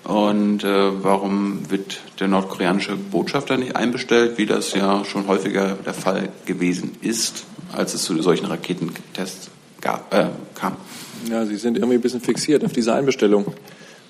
[0.03, 5.93] Und äh, warum wird der nordkoreanische Botschafter nicht einbestellt, wie das ja schon häufiger der
[5.93, 10.76] Fall gewesen ist, als es zu solchen Raketentests gab, äh, kam?
[11.30, 13.54] Ja, Sie sind irgendwie ein bisschen fixiert auf diese Einbestellung.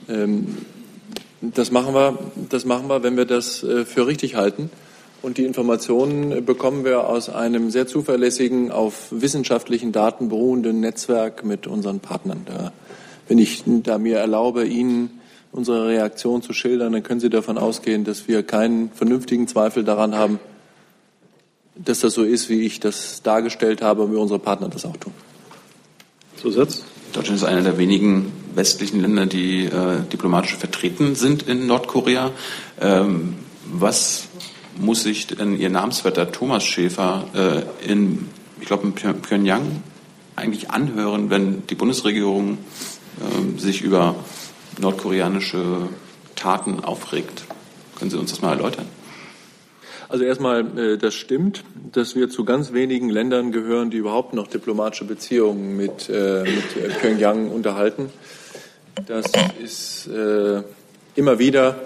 [0.07, 0.57] Ähm,
[1.41, 2.17] das machen wir,
[2.49, 4.69] das machen wir, wenn wir das äh, für richtig halten.
[5.21, 11.67] Und die Informationen bekommen wir aus einem sehr zuverlässigen, auf wissenschaftlichen Daten beruhenden Netzwerk mit
[11.67, 12.41] unseren Partnern.
[12.45, 12.71] Da,
[13.27, 18.03] wenn ich da mir erlaube, Ihnen unsere Reaktion zu schildern, dann können Sie davon ausgehen,
[18.03, 20.39] dass wir keinen vernünftigen Zweifel daran haben,
[21.75, 24.97] dass das so ist, wie ich das dargestellt habe und wie unsere Partner das auch
[24.97, 25.13] tun.
[26.37, 26.83] Zusatz?
[27.13, 32.31] Deutschland ist einer der wenigen westlichen Länder, die äh, diplomatisch vertreten sind in Nordkorea.
[32.79, 33.35] Ähm,
[33.65, 34.27] was
[34.77, 39.83] muss sich denn Ihr Namensvetter Thomas Schäfer äh, in, ich glaube, in Pyongyang
[40.35, 42.57] eigentlich anhören, wenn die Bundesregierung
[43.19, 44.15] äh, sich über
[44.79, 45.89] nordkoreanische
[46.35, 47.43] Taten aufregt?
[47.97, 48.85] Können Sie uns das mal erläutern?
[50.11, 54.47] Also erstmal, äh, das stimmt, dass wir zu ganz wenigen Ländern gehören, die überhaupt noch
[54.47, 58.09] diplomatische Beziehungen mit, äh, mit Pyongyang unterhalten.
[59.07, 59.27] Das
[59.63, 60.63] ist äh,
[61.15, 61.79] immer wieder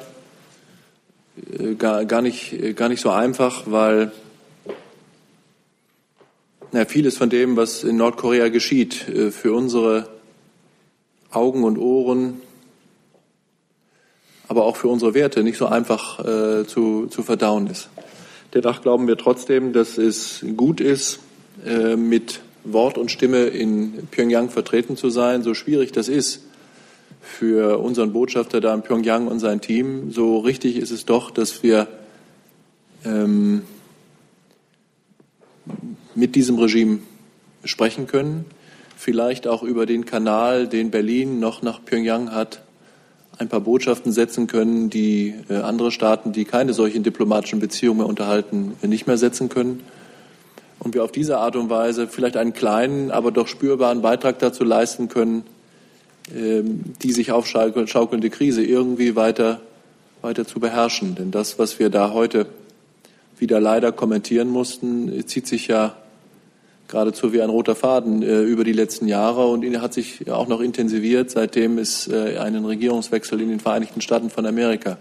[1.77, 4.11] gar, gar, nicht, gar nicht so einfach, weil
[6.71, 8.95] na, vieles von dem, was in Nordkorea geschieht,
[9.29, 10.09] für unsere
[11.29, 12.41] Augen und Ohren,
[14.47, 17.89] aber auch für unsere Werte nicht so einfach äh, zu, zu verdauen ist.
[18.55, 21.19] Dennoch glauben wir trotzdem, dass es gut ist,
[21.65, 26.41] äh, mit Wort und Stimme in Pyongyang vertreten zu sein, so schwierig das ist
[27.21, 30.11] für unseren Botschafter da in Pyongyang und sein Team.
[30.13, 31.89] So richtig ist es doch, dass wir
[33.03, 33.63] ähm,
[36.13, 36.99] mit diesem Regime
[37.65, 38.45] sprechen können,
[38.95, 42.61] vielleicht auch über den Kanal, den Berlin noch nach Pyongyang hat,
[43.37, 48.07] ein paar Botschaften setzen können, die äh, andere Staaten, die keine solchen diplomatischen Beziehungen mehr
[48.07, 49.81] unterhalten, nicht mehr setzen können.
[50.79, 54.63] Und wir auf diese Art und Weise vielleicht einen kleinen, aber doch spürbaren Beitrag dazu
[54.63, 55.43] leisten können,
[56.33, 59.61] ähm, die sich aufschaukelnde Krise irgendwie weiter,
[60.21, 61.15] weiter zu beherrschen.
[61.15, 62.47] Denn das, was wir da heute
[63.37, 65.97] wieder leider kommentieren mussten, zieht sich ja
[66.87, 70.47] geradezu wie ein roter Faden äh, über die letzten Jahre und ihn hat sich auch
[70.47, 74.97] noch intensiviert, seitdem es äh, einen Regierungswechsel in den Vereinigten Staaten von Amerika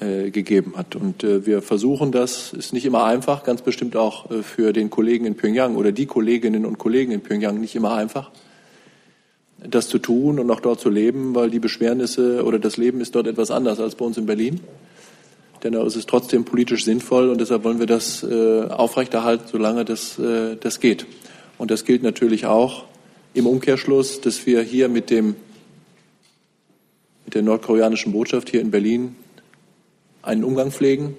[0.00, 0.94] äh, gegeben hat.
[0.96, 4.90] Und äh, wir versuchen das, ist nicht immer einfach, ganz bestimmt auch äh, für den
[4.90, 8.30] Kollegen in Pyongyang oder die Kolleginnen und Kollegen in Pyongyang nicht immer einfach,
[9.58, 13.14] das zu tun und auch dort zu leben, weil die Beschwernisse oder das Leben ist
[13.14, 14.60] dort etwas anders als bei uns in Berlin.
[15.62, 20.18] Dennoch ist es trotzdem politisch sinnvoll und deshalb wollen wir das äh, aufrechterhalten, solange das,
[20.18, 21.06] äh, das geht.
[21.58, 22.84] Und das gilt natürlich auch
[23.34, 25.36] im Umkehrschluss, dass wir hier mit dem
[27.28, 29.14] mit der nordkoreanischen Botschaft hier in Berlin
[30.22, 31.14] einen Umgang pflegen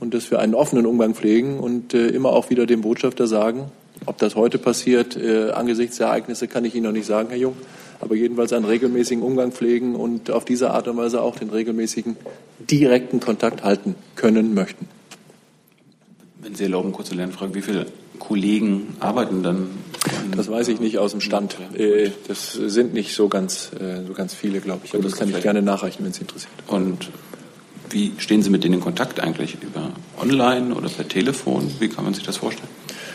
[0.00, 3.70] und dass wir einen offenen Umgang pflegen und äh, immer auch wieder dem Botschafter sagen,
[4.06, 7.36] ob das heute passiert, äh, angesichts der Ereignisse kann ich Ihnen noch nicht sagen, Herr
[7.36, 7.56] Jung,
[8.00, 12.16] aber jedenfalls einen regelmäßigen Umgang pflegen und auf diese Art und Weise auch den regelmäßigen
[12.58, 14.88] direkten Kontakt halten können möchten.
[16.40, 17.86] Wenn Sie erlauben, kurze Lernfrage, wie viele
[18.18, 19.68] Kollegen arbeiten dann?
[20.36, 21.56] Das weiß ich nicht aus dem Stand.
[21.76, 24.94] Äh, das sind nicht so ganz, äh, so ganz viele, glaube ich.
[24.94, 26.52] Aber das kann ich gerne nachreichen, wenn Sie interessiert.
[26.68, 27.10] Und
[27.90, 29.56] wie stehen Sie mit denen in Kontakt eigentlich?
[29.62, 29.90] Über
[30.20, 31.70] online oder per Telefon?
[31.80, 32.68] Wie kann man sich das vorstellen?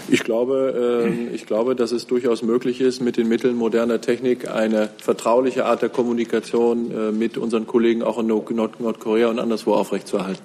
[0.09, 4.49] Ich glaube, äh, ich glaube, dass es durchaus möglich ist, mit den Mitteln moderner Technik
[4.49, 9.73] eine vertrauliche Art der Kommunikation äh, mit unseren Kollegen auch in Nord Nordkorea und anderswo
[9.73, 10.43] aufrechtzuerhalten.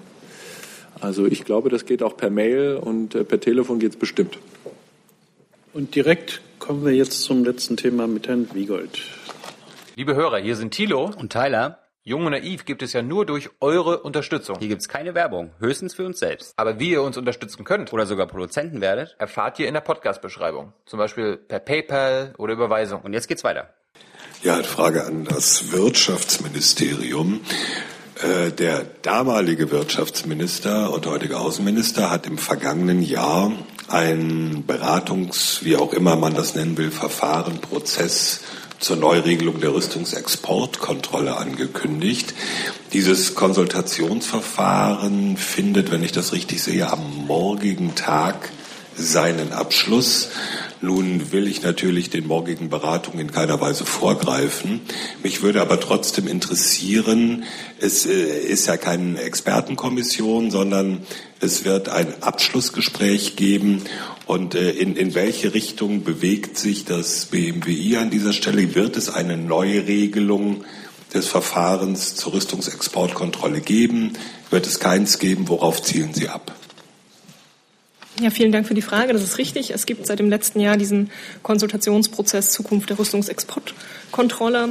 [1.00, 4.38] Also ich glaube, das geht auch per Mail und äh, per Telefon geht es bestimmt.
[5.72, 9.00] Und direkt kommen wir jetzt zum letzten Thema mit Herrn Wiegold.
[9.96, 11.78] Liebe Hörer, hier sind Thilo und Tyler.
[12.08, 14.56] Jung und Naiv gibt es ja nur durch eure Unterstützung.
[14.58, 16.54] Hier gibt es keine Werbung, höchstens für uns selbst.
[16.56, 20.72] Aber wie ihr uns unterstützen könnt oder sogar Produzenten werdet, erfahrt ihr in der Podcast-Beschreibung.
[20.86, 23.02] Zum Beispiel per PayPal oder Überweisung.
[23.02, 23.74] Und jetzt geht's weiter.
[24.42, 27.42] Ja, eine Frage an das Wirtschaftsministerium.
[28.22, 33.52] Äh, der damalige Wirtschaftsminister und heutige Außenminister hat im vergangenen Jahr
[33.86, 38.40] ein Beratungs-, wie auch immer man das nennen will, Verfahren, Prozess
[38.78, 42.34] zur Neuregelung der Rüstungsexportkontrolle angekündigt.
[42.92, 48.50] Dieses Konsultationsverfahren findet, wenn ich das richtig sehe, am morgigen Tag
[48.98, 50.28] seinen Abschluss.
[50.80, 54.80] Nun will ich natürlich den morgigen Beratungen in keiner Weise vorgreifen.
[55.22, 57.44] Mich würde aber trotzdem interessieren,
[57.80, 61.06] es äh, ist ja keine Expertenkommission, sondern
[61.40, 63.82] es wird ein Abschlussgespräch geben.
[64.26, 68.74] Und äh, in, in welche Richtung bewegt sich das BMWI an dieser Stelle?
[68.74, 70.64] Wird es eine Neuregelung
[71.14, 74.12] des Verfahrens zur Rüstungsexportkontrolle geben?
[74.50, 75.48] Wird es keins geben?
[75.48, 76.54] Worauf zielen Sie ab?
[78.20, 79.12] Ja, vielen Dank für die Frage.
[79.12, 79.70] Das ist richtig.
[79.70, 81.10] Es gibt seit dem letzten Jahr diesen
[81.42, 84.70] Konsultationsprozess Zukunft der Rüstungsexportkontrolle.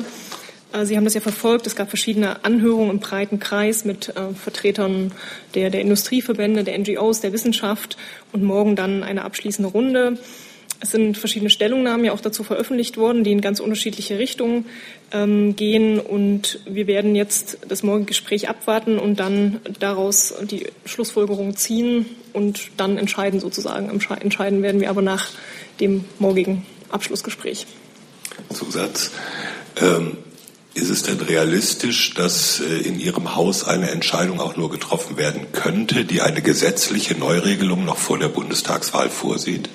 [0.78, 1.68] Äh, Sie haben das ja verfolgt.
[1.68, 5.12] Es gab verschiedene Anhörungen im breiten Kreis mit äh, Vertretern
[5.56, 7.98] der, der Industrieverbände, der NGOs, der Wissenschaft
[8.32, 10.18] und morgen dann eine abschließende Runde.
[10.80, 14.66] Es sind verschiedene Stellungnahmen ja auch dazu veröffentlicht worden, die in ganz unterschiedliche Richtungen
[15.12, 16.00] ähm, gehen.
[16.00, 22.70] Und wir werden jetzt das morgige Gespräch abwarten und dann daraus die Schlussfolgerung ziehen und
[22.78, 23.90] dann entscheiden sozusagen.
[23.90, 25.30] Entscheiden werden wir aber nach
[25.80, 27.66] dem morgigen Abschlussgespräch.
[28.54, 29.12] Zusatz.
[29.82, 30.18] Ähm,
[30.78, 35.52] ist es denn realistisch, dass äh, in Ihrem Haus eine Entscheidung auch nur getroffen werden
[35.52, 39.70] könnte, die eine gesetzliche Neuregelung noch vor der Bundestagswahl vorsieht?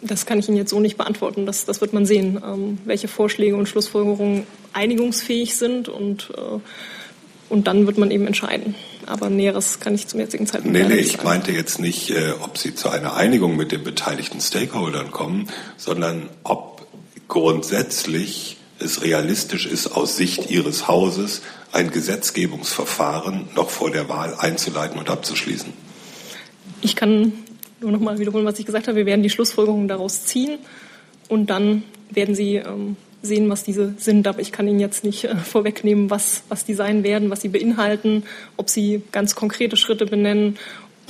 [0.00, 1.46] Das kann ich Ihnen jetzt so nicht beantworten.
[1.46, 6.58] Das, das wird man sehen, ähm, welche Vorschläge und Schlussfolgerungen einigungsfähig sind und, äh,
[7.48, 8.74] und dann wird man eben entscheiden.
[9.06, 11.18] Aber Näheres kann ich zum jetzigen Zeitpunkt nee, nee, nicht sagen.
[11.18, 15.48] ich meinte jetzt nicht, äh, ob Sie zu einer Einigung mit den beteiligten Stakeholdern kommen,
[15.76, 16.86] sondern ob
[17.28, 24.98] grundsätzlich es realistisch ist, aus Sicht Ihres Hauses ein Gesetzgebungsverfahren noch vor der Wahl einzuleiten
[24.98, 25.72] und abzuschließen.
[26.82, 27.32] Ich kann
[27.80, 28.98] nur noch mal wiederholen, was ich gesagt habe.
[28.98, 30.58] Wir werden die Schlussfolgerungen daraus ziehen
[31.28, 34.26] und dann werden Sie ähm, sehen, was diese sind.
[34.26, 37.48] Aber ich kann Ihnen jetzt nicht äh, vorwegnehmen, was, was die sein werden, was sie
[37.48, 38.24] beinhalten,
[38.56, 40.58] ob Sie ganz konkrete Schritte benennen,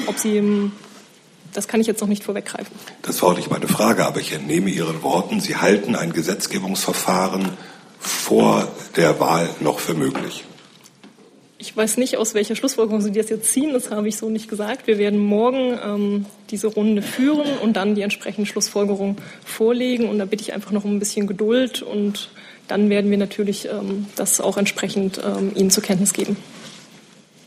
[0.06, 0.72] ob Sie ähm,
[1.52, 2.74] das kann ich jetzt noch nicht vorweggreifen.
[3.02, 7.50] Das war auch nicht meine Frage, aber ich entnehme Ihren Worten, Sie halten ein Gesetzgebungsverfahren
[7.98, 10.44] vor der Wahl noch für möglich.
[11.58, 13.72] Ich weiß nicht, aus welcher Schlussfolgerung Sie das jetzt ziehen.
[13.72, 14.88] Das habe ich so nicht gesagt.
[14.88, 20.08] Wir werden morgen ähm, diese Runde führen und dann die entsprechende Schlussfolgerung vorlegen.
[20.08, 21.80] Und da bitte ich einfach noch um ein bisschen Geduld.
[21.80, 22.30] Und
[22.66, 26.36] dann werden wir natürlich ähm, das auch entsprechend ähm, Ihnen zur Kenntnis geben.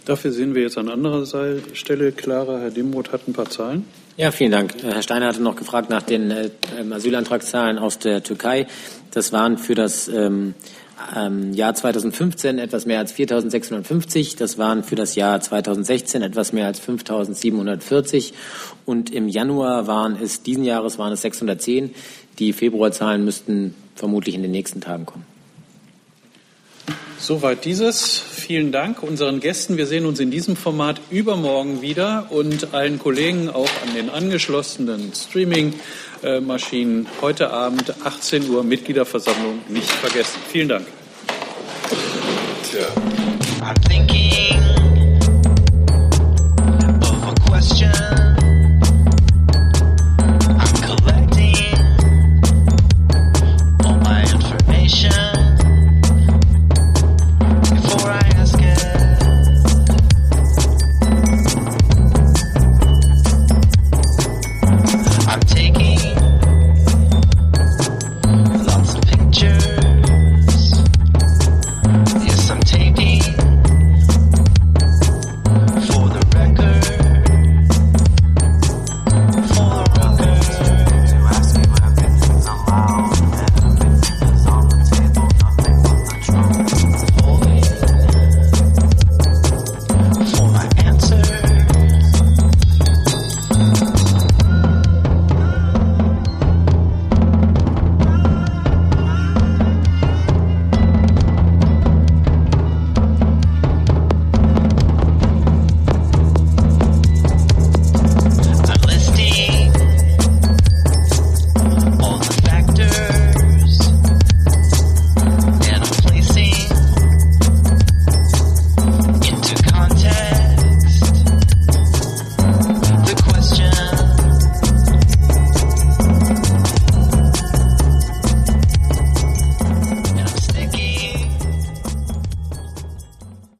[0.05, 1.25] Dafür sehen wir jetzt an anderer
[1.73, 2.11] Stelle.
[2.11, 3.85] Clara, Herr Dimroth hat ein paar Zahlen.
[4.17, 4.75] Ja, vielen Dank.
[4.81, 6.49] Herr Steiner hatte noch gefragt nach den äh,
[6.91, 8.67] Asylantragszahlen aus der Türkei.
[9.11, 10.53] Das waren für das ähm,
[11.15, 14.37] ähm, Jahr 2015 etwas mehr als 4.650.
[14.37, 18.33] Das waren für das Jahr 2016 etwas mehr als 5.740.
[18.85, 21.93] Und im Januar waren es, diesen Jahres waren es 610.
[22.39, 25.34] Die Februarzahlen müssten vermutlich in den nächsten Tagen kommen.
[27.25, 28.19] Soweit dieses.
[28.19, 29.77] Vielen Dank unseren Gästen.
[29.77, 35.11] Wir sehen uns in diesem Format übermorgen wieder und allen Kollegen auch an den angeschlossenen
[35.11, 40.39] Streaming-Maschinen heute Abend 18 Uhr Mitgliederversammlung nicht vergessen.
[40.51, 40.85] Vielen Dank.
[42.69, 42.85] Tja.